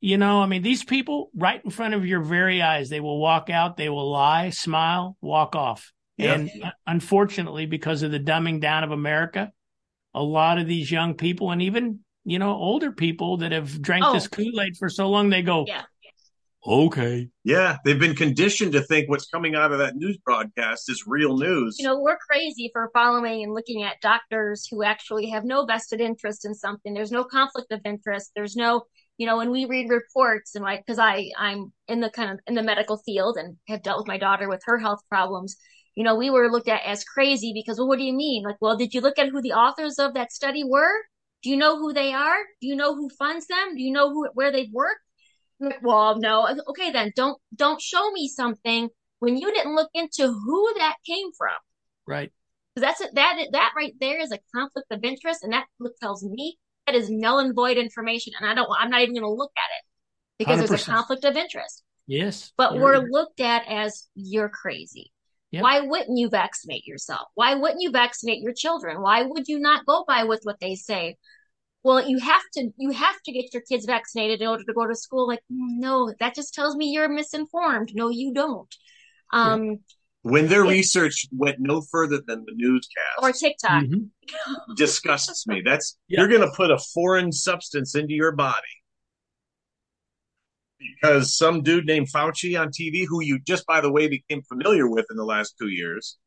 you 0.00 0.18
know, 0.18 0.40
I 0.40 0.46
mean, 0.46 0.62
these 0.62 0.84
people 0.84 1.30
right 1.34 1.60
in 1.64 1.70
front 1.70 1.94
of 1.94 2.06
your 2.06 2.20
very 2.20 2.62
eyes, 2.62 2.88
they 2.88 3.00
will 3.00 3.18
walk 3.18 3.50
out, 3.50 3.76
they 3.76 3.88
will 3.88 4.10
lie, 4.10 4.50
smile, 4.50 5.16
walk 5.20 5.56
off. 5.56 5.92
And 6.18 6.50
unfortunately, 6.86 7.66
because 7.66 8.02
of 8.02 8.10
the 8.10 8.20
dumbing 8.20 8.60
down 8.60 8.84
of 8.84 8.90
America, 8.90 9.52
a 10.14 10.22
lot 10.22 10.58
of 10.58 10.66
these 10.66 10.90
young 10.90 11.14
people 11.14 11.50
and 11.50 11.60
even 11.60 12.00
you 12.26 12.40
know, 12.40 12.52
older 12.54 12.90
people 12.90 13.36
that 13.38 13.52
have 13.52 13.80
drank 13.80 14.04
oh. 14.04 14.12
this 14.12 14.26
Kool 14.26 14.60
Aid 14.60 14.76
for 14.76 14.88
so 14.88 15.08
long, 15.08 15.30
they 15.30 15.42
go, 15.42 15.64
yeah. 15.66 15.82
Okay. 16.66 17.28
Yeah, 17.44 17.76
they've 17.84 17.98
been 17.98 18.16
conditioned 18.16 18.72
to 18.72 18.82
think 18.82 19.08
what's 19.08 19.26
coming 19.26 19.54
out 19.54 19.70
of 19.70 19.78
that 19.78 19.94
news 19.94 20.18
broadcast 20.24 20.90
is 20.90 21.04
real 21.06 21.36
news. 21.36 21.76
You 21.78 21.86
know, 21.86 22.00
we're 22.00 22.18
crazy 22.18 22.70
for 22.72 22.90
following 22.92 23.44
and 23.44 23.54
looking 23.54 23.84
at 23.84 24.00
doctors 24.00 24.66
who 24.68 24.82
actually 24.82 25.30
have 25.30 25.44
no 25.44 25.64
vested 25.64 26.00
interest 26.00 26.44
in 26.44 26.54
something. 26.54 26.92
There's 26.92 27.12
no 27.12 27.22
conflict 27.22 27.70
of 27.70 27.80
interest. 27.84 28.32
There's 28.34 28.56
no, 28.56 28.82
you 29.16 29.26
know, 29.26 29.36
when 29.36 29.52
we 29.52 29.66
read 29.66 29.90
reports 29.90 30.56
and 30.56 30.64
like, 30.64 30.84
because 30.84 30.98
I 30.98 31.30
I'm 31.38 31.72
in 31.86 32.00
the 32.00 32.10
kind 32.10 32.32
of 32.32 32.40
in 32.48 32.54
the 32.54 32.64
medical 32.64 32.96
field 32.98 33.36
and 33.36 33.56
have 33.68 33.82
dealt 33.82 33.98
with 33.98 34.08
my 34.08 34.18
daughter 34.18 34.48
with 34.48 34.62
her 34.64 34.78
health 34.78 35.00
problems. 35.08 35.56
You 35.94 36.02
know, 36.02 36.16
we 36.16 36.30
were 36.30 36.50
looked 36.50 36.68
at 36.68 36.82
as 36.84 37.04
crazy 37.04 37.52
because, 37.54 37.78
well, 37.78 37.88
what 37.88 37.98
do 37.98 38.04
you 38.04 38.12
mean? 38.12 38.42
Like, 38.42 38.56
well, 38.60 38.76
did 38.76 38.92
you 38.92 39.00
look 39.00 39.18
at 39.18 39.28
who 39.28 39.40
the 39.40 39.52
authors 39.52 39.98
of 39.98 40.14
that 40.14 40.32
study 40.32 40.64
were? 40.64 40.92
Do 41.42 41.48
you 41.48 41.56
know 41.56 41.78
who 41.78 41.92
they 41.92 42.12
are? 42.12 42.38
Do 42.60 42.66
you 42.66 42.74
know 42.74 42.94
who 42.96 43.08
funds 43.08 43.46
them? 43.46 43.76
Do 43.76 43.82
you 43.82 43.92
know 43.92 44.10
who 44.10 44.28
where 44.34 44.50
they've 44.50 44.72
worked? 44.72 45.05
Well, 45.82 46.18
no. 46.18 46.48
Okay, 46.68 46.90
then 46.90 47.12
don't 47.16 47.38
don't 47.54 47.80
show 47.80 48.10
me 48.12 48.28
something 48.28 48.88
when 49.20 49.36
you 49.36 49.52
didn't 49.52 49.74
look 49.74 49.90
into 49.94 50.26
who 50.26 50.74
that 50.78 50.96
came 51.06 51.32
from. 51.36 51.54
Right. 52.06 52.32
That's 52.74 53.00
it. 53.00 53.14
That 53.14 53.48
that 53.52 53.72
right 53.76 53.94
there 54.00 54.20
is 54.20 54.32
a 54.32 54.38
conflict 54.54 54.88
of 54.90 55.02
interest, 55.02 55.42
and 55.42 55.52
that 55.52 55.66
tells 56.02 56.22
me 56.22 56.58
that 56.86 56.94
is 56.94 57.10
null 57.10 57.38
and 57.38 57.54
void 57.54 57.78
information, 57.78 58.34
and 58.38 58.48
I 58.48 58.54
don't. 58.54 58.68
I'm 58.78 58.90
not 58.90 59.00
even 59.00 59.14
going 59.14 59.22
to 59.22 59.30
look 59.30 59.52
at 59.56 59.70
it 59.78 60.44
because 60.44 60.60
100%. 60.64 60.68
there's 60.68 60.82
a 60.82 60.90
conflict 60.90 61.24
of 61.24 61.36
interest. 61.36 61.82
Yes. 62.06 62.52
But 62.56 62.78
we're 62.78 62.98
looked 62.98 63.40
at 63.40 63.66
as 63.68 64.08
you're 64.14 64.48
crazy. 64.48 65.10
Yep. 65.52 65.62
Why 65.62 65.80
wouldn't 65.80 66.18
you 66.18 66.28
vaccinate 66.28 66.86
yourself? 66.86 67.28
Why 67.34 67.54
wouldn't 67.54 67.80
you 67.80 67.90
vaccinate 67.90 68.42
your 68.42 68.52
children? 68.52 69.00
Why 69.00 69.22
would 69.22 69.48
you 69.48 69.58
not 69.58 69.86
go 69.86 70.04
by 70.06 70.24
with 70.24 70.40
what 70.42 70.60
they 70.60 70.74
say? 70.74 71.16
Well, 71.86 72.04
you 72.04 72.18
have 72.18 72.42
to 72.54 72.68
you 72.78 72.90
have 72.90 73.14
to 73.26 73.30
get 73.30 73.54
your 73.54 73.62
kids 73.62 73.86
vaccinated 73.86 74.40
in 74.40 74.48
order 74.48 74.64
to 74.64 74.72
go 74.72 74.88
to 74.88 74.94
school. 74.96 75.28
Like, 75.28 75.38
no, 75.48 76.12
that 76.18 76.34
just 76.34 76.52
tells 76.52 76.74
me 76.74 76.86
you're 76.86 77.08
misinformed. 77.08 77.92
No, 77.94 78.08
you 78.08 78.34
don't. 78.34 78.74
Um, 79.32 79.64
yep. 79.64 79.78
When 80.22 80.48
their 80.48 80.64
research 80.64 81.28
went 81.30 81.60
no 81.60 81.80
further 81.80 82.20
than 82.26 82.44
the 82.44 82.54
newscast 82.56 83.22
or 83.22 83.30
TikTok, 83.30 83.84
mm-hmm. 83.84 84.74
disgusts 84.76 85.46
me. 85.46 85.62
That's 85.64 85.96
yep. 86.08 86.18
you're 86.18 86.28
going 86.28 86.40
to 86.40 86.56
put 86.56 86.72
a 86.72 86.78
foreign 86.92 87.30
substance 87.30 87.94
into 87.94 88.14
your 88.14 88.32
body 88.32 88.66
because 90.80 91.36
some 91.38 91.62
dude 91.62 91.86
named 91.86 92.08
Fauci 92.12 92.60
on 92.60 92.70
TV, 92.70 93.04
who 93.08 93.22
you 93.22 93.38
just 93.46 93.64
by 93.64 93.80
the 93.80 93.92
way 93.92 94.08
became 94.08 94.42
familiar 94.42 94.90
with 94.90 95.06
in 95.08 95.16
the 95.16 95.24
last 95.24 95.54
two 95.56 95.68
years, 95.68 96.18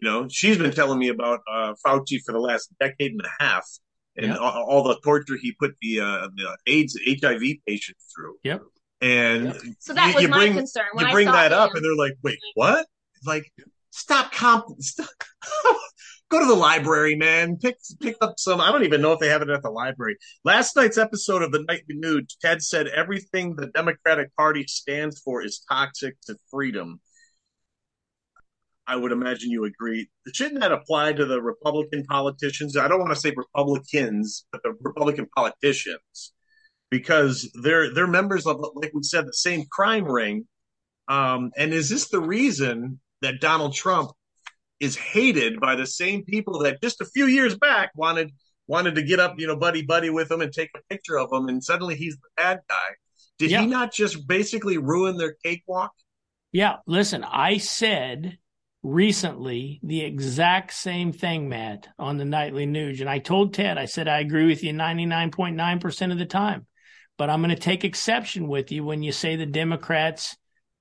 you 0.00 0.08
know, 0.08 0.28
she's 0.30 0.56
been 0.56 0.72
telling 0.72 0.98
me 0.98 1.08
about 1.08 1.40
uh, 1.46 1.74
Fauci 1.86 2.20
for 2.24 2.32
the 2.32 2.40
last 2.40 2.72
decade 2.80 3.12
and 3.12 3.20
a 3.20 3.44
half, 3.44 3.66
and 4.16 4.28
yep. 4.28 4.40
all, 4.40 4.64
all, 4.64 4.82
the 4.84 4.98
torture 5.02 5.36
he 5.40 5.52
put 5.52 5.74
the, 5.80 6.00
uh, 6.00 6.28
the 6.34 6.56
AIDS 6.66 6.98
HIV 7.06 7.42
patients 7.66 8.06
through. 8.14 8.36
Yep. 8.44 8.62
And 9.00 9.44
yep. 9.46 9.56
so 9.80 9.94
that 9.94 10.08
you, 10.08 10.14
was 10.14 10.22
you 10.22 10.28
bring, 10.28 10.52
my 10.52 10.58
concern. 10.60 10.84
you 10.98 11.10
bring 11.10 11.26
that 11.26 11.52
him. 11.52 11.58
up, 11.58 11.74
and 11.74 11.84
they're 11.84 11.96
like, 11.96 12.14
"Wait, 12.22 12.38
what?" 12.54 12.86
Like, 13.26 13.52
stop 13.90 14.32
comp. 14.32 14.64
Stop. 14.80 15.08
go 16.30 16.40
to 16.40 16.46
the 16.46 16.54
library, 16.54 17.14
man. 17.14 17.56
Pick 17.56 17.76
pick 18.00 18.16
up 18.20 18.34
some. 18.38 18.60
I 18.60 18.72
don't 18.72 18.84
even 18.84 19.00
know 19.00 19.12
if 19.12 19.20
they 19.20 19.28
have 19.28 19.42
it 19.42 19.50
at 19.50 19.62
the 19.62 19.70
library. 19.70 20.16
Last 20.44 20.76
night's 20.76 20.98
episode 20.98 21.42
of 21.42 21.52
the 21.52 21.64
Nightly 21.68 21.96
Nuge, 21.96 22.34
Ted 22.40 22.62
said 22.62 22.88
everything 22.88 23.56
the 23.56 23.66
Democratic 23.66 24.34
Party 24.36 24.64
stands 24.66 25.20
for 25.20 25.42
is 25.42 25.64
toxic 25.70 26.16
to 26.26 26.36
freedom. 26.50 27.00
I 28.86 28.96
would 28.96 29.12
imagine 29.12 29.50
you 29.50 29.64
agree. 29.64 30.08
Shouldn't 30.32 30.60
that 30.60 30.72
apply 30.72 31.14
to 31.14 31.24
the 31.24 31.40
Republican 31.40 32.04
politicians? 32.04 32.76
I 32.76 32.88
don't 32.88 33.00
want 33.00 33.12
to 33.14 33.20
say 33.20 33.32
Republicans, 33.34 34.46
but 34.52 34.62
the 34.62 34.74
Republican 34.80 35.26
politicians, 35.34 36.32
because 36.90 37.50
they're 37.62 37.92
they're 37.94 38.06
members 38.06 38.46
of, 38.46 38.64
like 38.74 38.92
we 38.94 39.02
said, 39.02 39.26
the 39.26 39.32
same 39.32 39.64
crime 39.70 40.04
ring. 40.04 40.46
Um, 41.08 41.50
and 41.56 41.72
is 41.72 41.88
this 41.88 42.08
the 42.08 42.20
reason 42.20 43.00
that 43.22 43.40
Donald 43.40 43.74
Trump 43.74 44.10
is 44.80 44.96
hated 44.96 45.60
by 45.60 45.76
the 45.76 45.86
same 45.86 46.24
people 46.24 46.60
that 46.60 46.82
just 46.82 47.00
a 47.00 47.06
few 47.06 47.26
years 47.26 47.56
back 47.56 47.90
wanted 47.94 48.32
wanted 48.66 48.94
to 48.96 49.02
get 49.02 49.20
up, 49.20 49.34
you 49.38 49.46
know, 49.46 49.56
buddy 49.56 49.82
buddy 49.82 50.10
with 50.10 50.30
him 50.30 50.40
and 50.40 50.52
take 50.52 50.70
a 50.76 50.80
picture 50.90 51.18
of 51.18 51.32
him, 51.32 51.48
and 51.48 51.64
suddenly 51.64 51.96
he's 51.96 52.16
the 52.16 52.28
bad 52.36 52.60
guy. 52.68 52.94
Did 53.38 53.50
yeah. 53.50 53.62
he 53.62 53.66
not 53.66 53.92
just 53.92 54.26
basically 54.26 54.78
ruin 54.78 55.16
their 55.16 55.34
cakewalk? 55.42 55.92
Yeah, 56.52 56.76
listen, 56.86 57.24
I 57.24 57.58
said 57.58 58.38
recently 58.84 59.80
the 59.82 60.02
exact 60.02 60.72
same 60.74 61.10
thing, 61.10 61.48
Matt, 61.48 61.88
on 61.98 62.18
the 62.18 62.24
Nightly 62.24 62.66
Nuge. 62.66 63.00
And 63.00 63.08
I 63.08 63.18
told 63.18 63.54
Ted, 63.54 63.78
I 63.78 63.86
said, 63.86 64.06
I 64.06 64.20
agree 64.20 64.46
with 64.46 64.62
you 64.62 64.72
99.9% 64.72 66.12
of 66.12 66.18
the 66.18 66.26
time, 66.26 66.66
but 67.16 67.30
I'm 67.30 67.40
going 67.40 67.54
to 67.54 67.60
take 67.60 67.82
exception 67.82 68.46
with 68.46 68.70
you 68.70 68.84
when 68.84 69.02
you 69.02 69.10
say 69.10 69.36
the 69.36 69.46
Democrats 69.46 70.36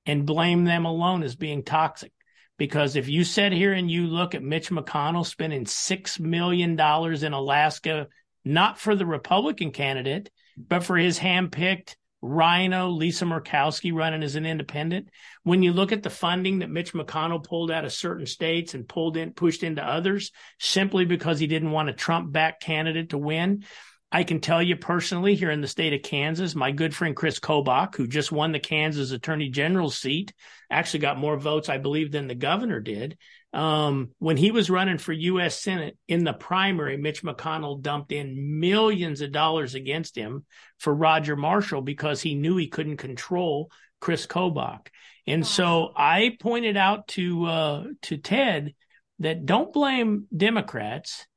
and 0.06 0.26
blame 0.26 0.66
them 0.66 0.86
alone 0.86 1.24
as 1.24 1.36
being 1.36 1.63
toxic. 1.63 2.12
Because 2.58 2.96
if 2.96 3.08
you 3.08 3.24
sit 3.24 3.54
here 3.54 3.74
and 3.74 3.89
you 3.89 4.06
look 4.06 4.36
at 4.36 4.44
Mitch 4.44 4.70
McConnell 4.70 5.26
spending 5.26 5.63
$6 5.63 6.20
million 6.20 6.72
in 6.80 7.34
Alaska, 7.34 8.08
not 8.46 8.80
for 8.80 8.96
the 8.96 9.06
Republican 9.06 9.72
candidate, 9.72 10.30
but 10.58 10.84
for 10.84 10.98
his 10.98 11.18
handpicked 11.18 11.96
RINO, 12.24 12.90
Lisa 12.90 13.26
Murkowski 13.26 13.94
running 13.94 14.24
as 14.24 14.36
an 14.36 14.46
independent. 14.46 15.10
When 15.44 15.62
you 15.62 15.74
look 15.74 15.92
at 15.92 16.04
the 16.04 16.10
funding 16.10 16.60
that 16.60 16.70
Mitch 16.70 16.94
McConnell 16.94 17.44
pulled 17.44 17.70
out 17.70 17.84
of 17.84 17.92
certain 17.92 18.26
states 18.26 18.74
and 18.74 18.88
pulled 18.88 19.18
in, 19.18 19.34
pushed 19.34 19.62
into 19.62 19.86
others 19.86 20.32
simply 20.58 21.04
because 21.04 21.40
he 21.40 21.48
didn't 21.48 21.72
want 21.72 21.90
a 21.90 21.94
Trump 21.94 22.32
backed 22.32 22.64
candidate 22.64 23.10
to 23.10 23.18
win. 23.18 23.66
I 24.10 24.24
can 24.24 24.40
tell 24.40 24.64
you 24.64 24.78
personally 24.78 25.36
here 25.36 25.52
in 25.52 25.62
the 25.62 25.68
state 25.68 25.92
of 25.94 26.04
Kansas, 26.04 26.56
my 26.56 26.72
good 26.72 26.96
friend 26.96 27.16
Chris 27.16 27.40
Kobach, 27.40 27.96
who 27.96 28.08
just 28.08 28.32
won 28.32 28.52
the 28.52 28.60
Kansas 28.60 29.12
attorney 29.12 29.50
general 29.50 29.90
seat, 29.90 30.34
actually 30.70 31.00
got 31.00 31.18
more 31.18 31.36
votes, 31.36 31.68
I 31.68 31.78
believe, 31.78 32.12
than 32.12 32.28
the 32.28 32.36
governor 32.36 32.80
did. 32.80 33.18
Um, 33.54 34.10
when 34.18 34.36
he 34.36 34.50
was 34.52 34.70
running 34.70 34.98
for 34.98 35.13
U.S. 35.13 35.62
Senate 35.62 35.96
in 36.08 36.24
the 36.24 36.34
primary, 36.34 36.98
Mitch 36.98 37.24
McConnell 37.24 37.82
dumped 37.82 38.12
in 38.12 38.60
millions 38.60 39.22
of 39.22 39.32
dollars 39.32 39.76
against 39.76 40.16
him 40.18 40.46
for 40.80 40.94
Roger 40.94 41.36
Marshall 41.36 41.82
because 41.82 42.22
he 42.22 42.34
knew 42.34 42.58
he 42.58 42.68
couldn't 42.68 42.98
control 42.98 43.70
Chris 44.00 44.26
Kobach. 44.26 44.88
And 45.28 45.46
so 45.46 45.94
I 45.96 46.36
pointed 46.39 46.76
out 46.76 47.08
to 47.10 47.46
uh, 47.46 47.84
to 48.04 48.18
Ted 48.18 48.74
that 49.20 49.46
don't 49.46 49.72
blame 49.72 50.26
Democrats, 50.36 51.28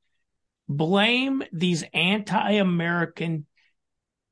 blame 0.69 1.43
these 1.53 1.85
anti-American 1.93 3.47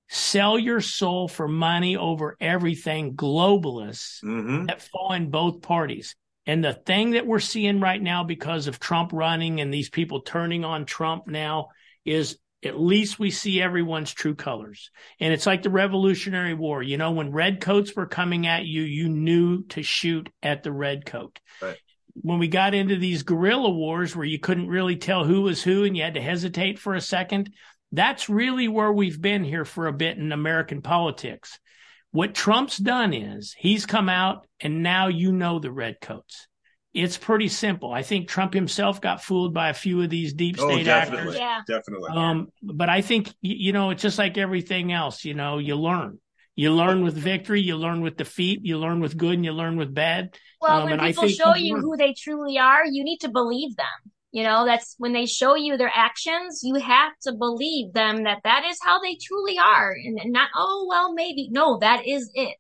sell 0.09 0.59
your 0.59 0.81
soul 0.81 1.29
for 1.29 1.49
money 1.49 1.97
over 1.97 2.37
everything 2.40 3.16
globalists 3.16 4.23
mm-hmm. 4.23 4.66
that 4.66 4.83
fall 4.83 5.12
in 5.12 5.31
both 5.31 5.62
parties. 5.62 6.14
And 6.46 6.62
the 6.62 6.74
thing 6.74 7.12
that 7.12 7.26
we're 7.26 7.40
seeing 7.40 7.80
right 7.80 8.00
now 8.00 8.24
because 8.24 8.66
of 8.66 8.78
Trump 8.78 9.12
running 9.12 9.61
and 9.61 9.72
these 9.72 9.88
people 9.88 10.20
turning 10.20 10.64
on 10.64 10.85
Trump 10.85 11.26
now 11.26 11.68
is 12.04 12.38
at 12.64 12.78
least 12.78 13.18
we 13.18 13.30
see 13.30 13.61
everyone's 13.61 14.12
true 14.12 14.35
colors. 14.35 14.90
And 15.20 15.33
it's 15.33 15.46
like 15.46 15.62
the 15.62 15.70
Revolutionary 15.70 16.54
War. 16.54 16.83
You 16.83 16.96
know, 16.96 17.12
when 17.12 17.33
redcoats 17.33 17.94
were 17.94 18.07
coming 18.07 18.46
at 18.46 18.64
you, 18.64 18.83
you 18.83 19.09
knew 19.09 19.64
to 19.68 19.83
shoot 19.83 20.28
at 20.42 20.62
the 20.62 20.72
redcoat. 20.72 21.38
Right. 21.61 21.76
When 22.14 22.38
we 22.38 22.48
got 22.48 22.74
into 22.74 22.96
these 22.96 23.22
guerrilla 23.22 23.70
wars 23.70 24.14
where 24.14 24.26
you 24.26 24.38
couldn't 24.38 24.68
really 24.68 24.96
tell 24.96 25.24
who 25.24 25.42
was 25.42 25.62
who 25.62 25.85
and 25.85 25.96
you 25.96 26.02
had 26.02 26.14
to 26.14 26.22
hesitate 26.22 26.78
for 26.78 26.94
a 26.94 27.00
second, 27.00 27.50
that's 27.90 28.28
really 28.28 28.68
where 28.68 28.92
we've 28.92 29.20
been 29.20 29.44
here 29.44 29.64
for 29.64 29.87
a 29.87 29.92
bit 29.92 30.16
in 30.16 30.33
American 30.33 30.80
politics. 30.80 31.59
What 32.14 32.33
Trump's 32.33 32.79
done 32.79 33.12
is 33.12 33.57
he's 33.59 33.87
come 33.87 34.09
out 34.09 34.46
and 34.61 34.85
now 34.85 35.09
you 35.09 35.33
know 35.33 35.59
the 35.59 35.72
redcoats. 35.72 36.46
It's 36.92 37.18
pretty 37.18 37.48
simple. 37.48 37.92
I 37.92 38.03
think 38.05 38.29
Trump 38.29 38.55
himself 38.55 39.00
got 39.00 39.20
fooled 39.20 39.53
by 39.53 39.70
a 39.70 39.74
few 39.74 40.00
of 40.00 40.11
these 40.11 40.33
deep 40.33 40.55
oh, 40.61 40.68
state 40.68 40.83
oh, 40.83 40.85
definitely. 40.85 41.18
actors. 41.18 41.37
Yeah. 41.38 41.61
Definitely. 41.66 42.11
Um, 42.14 42.53
but 42.62 42.88
I 42.88 43.00
think, 43.00 43.35
you 43.40 43.72
know, 43.72 43.90
it's 43.90 44.00
just 44.00 44.16
like 44.16 44.38
everything 44.38 44.92
else, 44.92 45.24
you 45.24 45.35
know, 45.35 45.59
you 45.59 45.74
learn. 45.74 46.20
You 46.55 46.72
learn 46.72 47.03
with 47.03 47.16
victory, 47.16 47.61
you 47.62 47.77
learn 47.77 48.00
with 48.00 48.16
defeat, 48.16 48.61
you 48.62 48.79
learn 48.79 49.00
with 49.00 49.16
good, 49.16 49.35
and 49.35 49.44
you 49.44 49.50
learn 49.50 49.77
with 49.77 49.92
bad. 49.92 50.38
Well, 50.61 50.83
um, 50.83 50.90
when 50.90 51.00
people 51.00 51.27
show 51.27 51.57
you 51.57 51.79
who 51.79 51.96
they 51.96 52.14
truly 52.16 52.59
are, 52.59 52.87
you 52.87 53.03
need 53.03 53.22
to 53.22 53.29
believe 53.29 53.74
them. 53.74 54.12
You 54.35 54.42
know, 54.42 54.64
that's 54.64 54.97
when 54.99 55.12
they 55.12 55.27
show 55.27 55.55
you 55.55 55.77
their 55.77 55.92
actions, 55.94 56.62
you 56.64 56.75
have 56.75 57.12
to 57.23 57.33
believe 57.33 57.92
them 57.92 58.25
that 58.25 58.40
that 58.42 58.64
is 58.68 58.77
how 58.83 59.01
they 59.01 59.14
truly 59.14 59.59
are 59.61 59.92
and 59.92 60.18
not, 60.33 60.49
oh, 60.57 60.87
well, 60.88 61.14
maybe. 61.14 61.51
No, 61.53 61.79
that 61.79 62.05
is 62.05 62.33
it. 62.35 62.57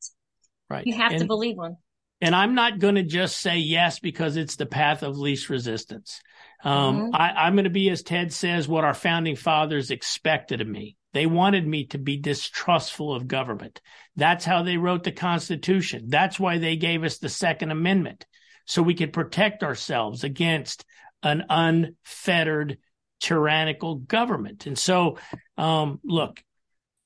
Right. 0.70 0.86
You 0.86 0.94
have 0.94 1.10
and, 1.10 1.22
to 1.22 1.26
believe 1.26 1.56
them. 1.56 1.76
And 2.20 2.32
I'm 2.32 2.54
not 2.54 2.78
going 2.78 2.94
to 2.94 3.02
just 3.02 3.40
say 3.40 3.58
yes 3.58 3.98
because 3.98 4.36
it's 4.36 4.54
the 4.54 4.66
path 4.66 5.02
of 5.02 5.18
least 5.18 5.50
resistance. 5.50 6.20
Um, 6.62 7.06
mm-hmm. 7.10 7.16
I, 7.16 7.30
I'm 7.30 7.54
going 7.54 7.64
to 7.64 7.70
be, 7.70 7.90
as 7.90 8.04
Ted 8.04 8.32
says, 8.32 8.68
what 8.68 8.84
our 8.84 8.94
founding 8.94 9.34
fathers 9.34 9.90
expected 9.90 10.60
of 10.60 10.68
me. 10.68 10.96
They 11.12 11.26
wanted 11.26 11.66
me 11.66 11.86
to 11.86 11.98
be 11.98 12.18
distrustful 12.18 13.12
of 13.12 13.26
government. 13.26 13.80
That's 14.14 14.44
how 14.44 14.62
they 14.62 14.76
wrote 14.76 15.02
the 15.02 15.10
Constitution. 15.10 16.04
That's 16.06 16.38
why 16.38 16.58
they 16.58 16.76
gave 16.76 17.02
us 17.02 17.18
the 17.18 17.28
Second 17.28 17.72
Amendment 17.72 18.26
so 18.64 18.80
we 18.80 18.94
could 18.94 19.12
protect 19.12 19.64
ourselves 19.64 20.22
against 20.22 20.84
an 21.24 21.44
unfettered 21.48 22.78
tyrannical 23.20 23.96
government. 23.96 24.66
And 24.66 24.78
so, 24.78 25.18
um, 25.56 26.00
look, 26.04 26.42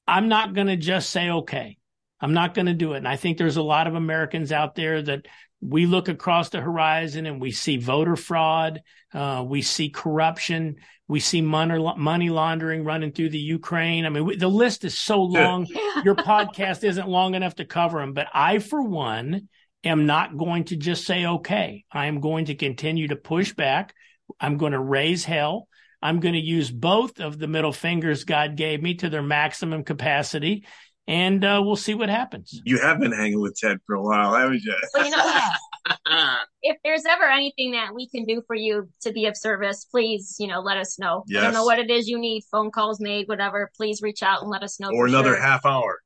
I'm 0.06 0.28
not 0.28 0.54
going 0.54 0.66
to 0.66 0.76
just 0.76 1.10
say, 1.10 1.30
okay, 1.30 1.78
I'm 2.20 2.34
not 2.34 2.54
going 2.54 2.66
to 2.66 2.74
do 2.74 2.94
it. 2.94 2.98
And 2.98 3.08
I 3.08 3.16
think 3.16 3.38
there's 3.38 3.56
a 3.56 3.62
lot 3.62 3.86
of 3.86 3.94
Americans 3.94 4.50
out 4.50 4.74
there 4.74 5.00
that 5.00 5.26
we 5.60 5.86
look 5.86 6.08
across 6.08 6.50
the 6.50 6.60
horizon 6.60 7.26
and 7.26 7.40
we 7.40 7.52
see 7.52 7.76
voter 7.76 8.16
fraud. 8.16 8.82
Uh, 9.12 9.44
we 9.46 9.62
see 9.62 9.90
corruption. 9.90 10.76
We 11.06 11.20
see 11.20 11.40
money, 11.40 11.78
money 11.96 12.30
laundering 12.30 12.84
running 12.84 13.12
through 13.12 13.30
the 13.30 13.38
Ukraine. 13.38 14.04
I 14.04 14.08
mean, 14.08 14.24
we, 14.24 14.36
the 14.36 14.48
list 14.48 14.84
is 14.84 14.98
so 14.98 15.22
long. 15.22 15.66
Your 16.04 16.14
podcast 16.16 16.84
isn't 16.84 17.08
long 17.08 17.34
enough 17.34 17.56
to 17.56 17.64
cover 17.64 18.00
them, 18.00 18.12
but 18.12 18.26
I, 18.34 18.58
for 18.58 18.82
one, 18.82 19.48
am 19.84 20.06
not 20.06 20.36
going 20.36 20.64
to 20.64 20.76
just 20.76 21.04
say, 21.04 21.24
okay, 21.24 21.84
I 21.90 22.06
am 22.06 22.20
going 22.20 22.46
to 22.46 22.54
continue 22.54 23.08
to 23.08 23.16
push 23.16 23.52
back. 23.52 23.94
I'm 24.40 24.56
going 24.56 24.72
to 24.72 24.80
raise 24.80 25.24
hell. 25.24 25.68
I'm 26.00 26.20
going 26.20 26.34
to 26.34 26.40
use 26.40 26.70
both 26.70 27.20
of 27.20 27.38
the 27.38 27.48
middle 27.48 27.72
fingers 27.72 28.24
God 28.24 28.56
gave 28.56 28.82
me 28.82 28.94
to 28.96 29.10
their 29.10 29.22
maximum 29.22 29.82
capacity. 29.84 30.64
And 31.08 31.42
uh, 31.42 31.62
we'll 31.64 31.76
see 31.76 31.94
what 31.94 32.10
happens. 32.10 32.60
You 32.66 32.78
have 32.80 33.00
been 33.00 33.12
hanging 33.12 33.40
with 33.40 33.56
Ted 33.56 33.78
for 33.86 33.94
a 33.94 34.02
while, 34.02 34.34
haven't 34.34 34.62
you? 34.62 34.74
Well, 34.92 35.04
you 35.06 35.10
know, 35.10 36.36
if 36.62 36.76
there's 36.84 37.04
ever 37.08 37.24
anything 37.24 37.72
that 37.72 37.94
we 37.94 38.08
can 38.10 38.26
do 38.26 38.42
for 38.46 38.54
you 38.54 38.90
to 39.02 39.12
be 39.12 39.24
of 39.24 39.34
service, 39.34 39.86
please, 39.86 40.36
you 40.38 40.46
know, 40.46 40.60
let 40.60 40.76
us 40.76 40.98
know. 40.98 41.24
Yes. 41.26 41.40
I 41.40 41.44
don't 41.44 41.54
know 41.54 41.64
what 41.64 41.78
it 41.78 41.90
is 41.90 42.08
you 42.08 42.18
need, 42.18 42.42
phone 42.50 42.70
calls 42.70 43.00
made, 43.00 43.26
whatever. 43.26 43.70
Please 43.74 44.02
reach 44.02 44.22
out 44.22 44.42
and 44.42 44.50
let 44.50 44.62
us 44.62 44.78
know. 44.78 44.90
Or 44.90 45.06
another 45.06 45.34
sure. 45.34 45.40
half 45.40 45.64
hour. 45.64 45.98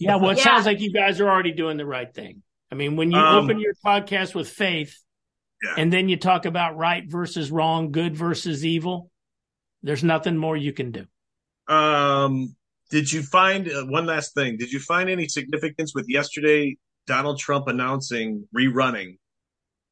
yeah, 0.00 0.16
well, 0.16 0.30
it 0.30 0.38
yeah. 0.38 0.44
sounds 0.44 0.66
like 0.66 0.80
you 0.80 0.92
guys 0.92 1.20
are 1.20 1.30
already 1.30 1.52
doing 1.52 1.76
the 1.76 1.86
right 1.86 2.12
thing. 2.12 2.42
I 2.72 2.74
mean, 2.74 2.96
when 2.96 3.12
you 3.12 3.18
um, 3.18 3.44
open 3.44 3.60
your 3.60 3.74
podcast 3.86 4.34
with 4.34 4.48
faith, 4.50 4.98
yeah. 5.62 5.74
and 5.76 5.92
then 5.92 6.08
you 6.08 6.16
talk 6.16 6.44
about 6.44 6.76
right 6.76 7.04
versus 7.06 7.50
wrong, 7.50 7.92
good 7.92 8.16
versus 8.16 8.64
evil, 8.64 9.10
there's 9.82 10.04
nothing 10.04 10.36
more 10.36 10.56
you 10.56 10.72
can 10.72 10.90
do. 10.90 11.06
Um, 11.72 12.54
did 12.90 13.12
you 13.12 13.22
find 13.22 13.70
uh, 13.70 13.84
one 13.84 14.06
last 14.06 14.34
thing? 14.34 14.56
Did 14.56 14.72
you 14.72 14.80
find 14.80 15.10
any 15.10 15.28
significance 15.28 15.94
with 15.94 16.06
yesterday 16.08 16.76
Donald 17.06 17.38
Trump 17.38 17.68
announcing 17.68 18.46
rerunning, 18.56 19.18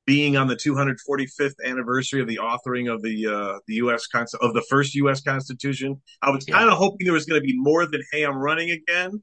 being 0.06 0.36
on 0.36 0.46
the 0.46 0.56
245th 0.56 1.54
anniversary 1.64 2.20
of 2.20 2.28
the 2.28 2.38
authoring 2.38 2.92
of 2.92 3.02
the 3.02 3.26
uh, 3.26 3.58
the 3.66 3.74
U.S. 3.74 4.06
Const- 4.06 4.36
of 4.40 4.54
the 4.54 4.64
first 4.70 4.94
U.S. 4.94 5.20
Constitution? 5.20 6.00
I 6.22 6.30
was 6.30 6.46
yeah. 6.48 6.54
kind 6.54 6.70
of 6.70 6.78
hoping 6.78 7.04
there 7.04 7.14
was 7.14 7.26
going 7.26 7.40
to 7.40 7.46
be 7.46 7.56
more 7.56 7.86
than 7.86 8.02
"Hey, 8.12 8.24
I'm 8.24 8.38
running 8.38 8.70
again." 8.70 9.22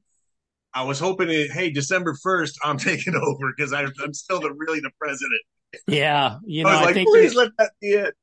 I 0.76 0.82
was 0.82 0.98
hoping, 0.98 1.28
hey, 1.28 1.70
December 1.70 2.16
first, 2.20 2.58
I'm 2.64 2.78
taking 2.90 3.14
over 3.14 3.52
because 3.56 3.72
I'm 3.72 4.12
still 4.12 4.40
the 4.40 4.52
really 4.52 4.80
the 4.80 4.90
president. 5.00 5.40
Yeah, 5.86 6.38
you 6.44 6.64
know, 6.64 6.70
I, 6.70 6.74
I 6.74 6.84
like, 6.86 6.94
think 6.94 7.08
please 7.08 7.34
let 7.34 7.50
that 7.58 7.72
be 7.80 7.88
it. 7.88 8.14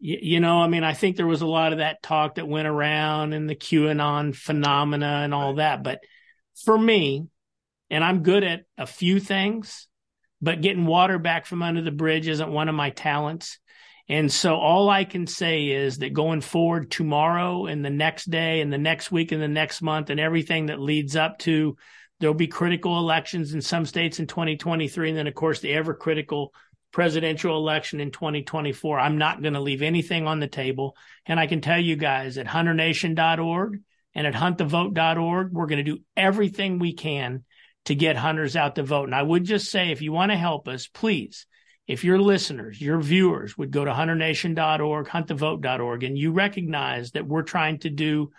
You, 0.00 0.18
you 0.20 0.40
know, 0.40 0.60
I 0.60 0.68
mean, 0.68 0.84
I 0.84 0.94
think 0.94 1.16
there 1.16 1.26
was 1.26 1.42
a 1.42 1.46
lot 1.46 1.72
of 1.72 1.78
that 1.78 2.02
talk 2.02 2.36
that 2.36 2.48
went 2.48 2.68
around 2.68 3.32
and 3.32 3.48
the 3.48 3.54
QAnon 3.54 4.34
phenomena 4.34 5.20
and 5.24 5.32
all 5.32 5.54
that. 5.54 5.82
But 5.82 6.00
for 6.64 6.76
me, 6.76 7.26
and 7.90 8.02
I'm 8.02 8.22
good 8.22 8.42
at 8.42 8.64
a 8.78 8.86
few 8.86 9.20
things, 9.20 9.86
but 10.40 10.62
getting 10.62 10.86
water 10.86 11.18
back 11.18 11.46
from 11.46 11.62
under 11.62 11.82
the 11.82 11.92
bridge 11.92 12.26
isn't 12.26 12.50
one 12.50 12.68
of 12.68 12.74
my 12.74 12.90
talents. 12.90 13.58
And 14.08 14.30
so 14.30 14.56
all 14.56 14.90
I 14.90 15.04
can 15.04 15.26
say 15.26 15.68
is 15.68 15.98
that 15.98 16.12
going 16.12 16.40
forward 16.40 16.90
tomorrow 16.90 17.66
and 17.66 17.84
the 17.84 17.90
next 17.90 18.30
day 18.30 18.60
and 18.60 18.72
the 18.72 18.78
next 18.78 19.12
week 19.12 19.30
and 19.30 19.40
the 19.40 19.48
next 19.48 19.80
month 19.80 20.10
and 20.10 20.18
everything 20.18 20.66
that 20.66 20.80
leads 20.80 21.16
up 21.16 21.38
to 21.40 21.76
there'll 22.18 22.34
be 22.34 22.46
critical 22.46 22.98
elections 22.98 23.52
in 23.52 23.60
some 23.60 23.84
states 23.84 24.20
in 24.20 24.28
2023 24.28 25.10
and 25.10 25.18
then 25.18 25.26
of 25.26 25.34
course 25.34 25.60
the 25.60 25.72
ever 25.72 25.92
critical 25.92 26.52
presidential 26.92 27.56
election 27.56 28.00
in 28.00 28.10
2024. 28.10 28.98
I'm 28.98 29.18
not 29.18 29.42
going 29.42 29.54
to 29.54 29.60
leave 29.60 29.82
anything 29.82 30.26
on 30.26 30.40
the 30.40 30.46
table. 30.46 30.96
And 31.26 31.40
I 31.40 31.46
can 31.46 31.60
tell 31.60 31.78
you 31.78 31.96
guys 31.96 32.38
at 32.38 32.46
hunternation.org 32.46 33.80
and 34.14 34.26
at 34.26 34.34
huntthevote.org, 34.34 35.52
we're 35.52 35.66
going 35.66 35.84
to 35.84 35.90
do 35.90 36.02
everything 36.16 36.78
we 36.78 36.92
can 36.92 37.44
to 37.86 37.94
get 37.94 38.16
hunters 38.16 38.54
out 38.54 38.76
to 38.76 38.82
vote. 38.82 39.04
And 39.04 39.14
I 39.14 39.22
would 39.22 39.44
just 39.44 39.70
say, 39.70 39.90
if 39.90 40.02
you 40.02 40.12
want 40.12 40.30
to 40.30 40.36
help 40.36 40.68
us, 40.68 40.86
please, 40.86 41.46
if 41.88 42.04
your 42.04 42.18
listeners, 42.18 42.80
your 42.80 43.00
viewers 43.00 43.58
would 43.58 43.72
go 43.72 43.84
to 43.84 43.92
hunternation.org, 43.92 45.08
huntthevote.org, 45.08 46.04
and 46.04 46.16
you 46.16 46.32
recognize 46.32 47.12
that 47.12 47.26
we're 47.26 47.42
trying 47.42 47.78
to 47.80 47.90
do 47.90 48.30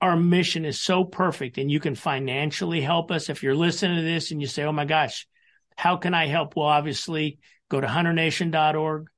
our 0.00 0.16
mission 0.16 0.64
is 0.64 0.80
so 0.80 1.04
perfect 1.04 1.56
and 1.56 1.70
you 1.70 1.80
can 1.80 1.94
financially 1.94 2.80
help 2.80 3.10
us. 3.10 3.30
If 3.30 3.42
you're 3.42 3.54
listening 3.54 3.96
to 3.96 4.02
this 4.02 4.30
and 4.30 4.40
you 4.40 4.46
say, 4.46 4.64
Oh 4.64 4.72
my 4.72 4.84
gosh, 4.84 5.26
how 5.76 5.96
can 5.96 6.14
I 6.14 6.26
help? 6.26 6.56
Well, 6.56 6.66
obviously 6.66 7.38
go 7.68 7.80
to 7.80 7.86
hunternation.org 7.86 9.08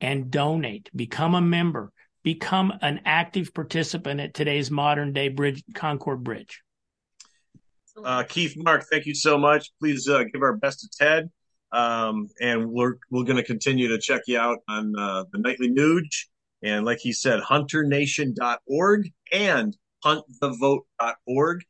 and 0.00 0.30
donate, 0.30 0.90
become 0.94 1.34
a 1.34 1.40
member, 1.40 1.92
become 2.22 2.72
an 2.82 3.00
active 3.04 3.54
participant 3.54 4.20
at 4.20 4.34
today's 4.34 4.70
modern 4.70 5.12
day 5.12 5.28
bridge, 5.28 5.62
Concord 5.74 6.22
Bridge. 6.22 6.62
Uh, 8.02 8.24
Keith, 8.24 8.54
Mark, 8.56 8.84
thank 8.90 9.06
you 9.06 9.14
so 9.14 9.38
much. 9.38 9.70
Please 9.80 10.08
uh, 10.08 10.24
give 10.24 10.42
our 10.42 10.56
best 10.56 10.80
to 10.80 10.88
Ted. 10.88 11.30
Um, 11.72 12.28
and 12.40 12.70
we're, 12.70 12.94
we're 13.10 13.24
going 13.24 13.36
to 13.36 13.44
continue 13.44 13.88
to 13.88 13.98
check 13.98 14.22
you 14.26 14.38
out 14.38 14.58
on 14.68 14.94
uh, 14.98 15.24
the 15.32 15.38
Nightly 15.38 15.70
Nuge. 15.70 16.26
And 16.62 16.84
like 16.84 16.98
he 16.98 17.12
said, 17.12 17.40
hunternation.org 17.40 19.12
and 19.32 19.76
huntthevote.org. 20.04 21.64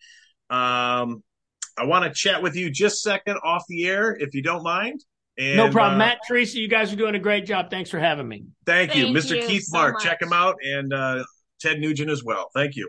Um, 0.50 1.22
I 1.76 1.84
want 1.86 2.04
to 2.04 2.10
chat 2.12 2.42
with 2.42 2.56
you 2.56 2.70
just 2.70 2.96
a 2.96 3.10
second 3.10 3.38
off 3.44 3.64
the 3.68 3.86
air, 3.86 4.16
if 4.18 4.34
you 4.34 4.42
don't 4.42 4.62
mind. 4.62 5.04
And, 5.36 5.56
no 5.56 5.70
problem. 5.70 5.96
Uh, 5.96 6.04
Matt, 6.04 6.18
Teresa, 6.26 6.58
you 6.58 6.68
guys 6.68 6.92
are 6.92 6.96
doing 6.96 7.16
a 7.16 7.18
great 7.18 7.44
job. 7.44 7.70
Thanks 7.70 7.90
for 7.90 7.98
having 7.98 8.28
me. 8.28 8.44
Thank, 8.66 8.92
thank 8.92 9.08
you. 9.08 9.14
Mr. 9.14 9.40
You 9.40 9.46
Keith 9.46 9.64
so 9.64 9.78
Mark. 9.78 9.94
Much. 9.94 10.04
Check 10.04 10.22
him 10.22 10.32
out 10.32 10.56
and 10.62 10.92
uh, 10.92 11.24
Ted 11.60 11.80
Nugent 11.80 12.10
as 12.10 12.22
well. 12.22 12.50
Thank 12.54 12.76
you. 12.76 12.88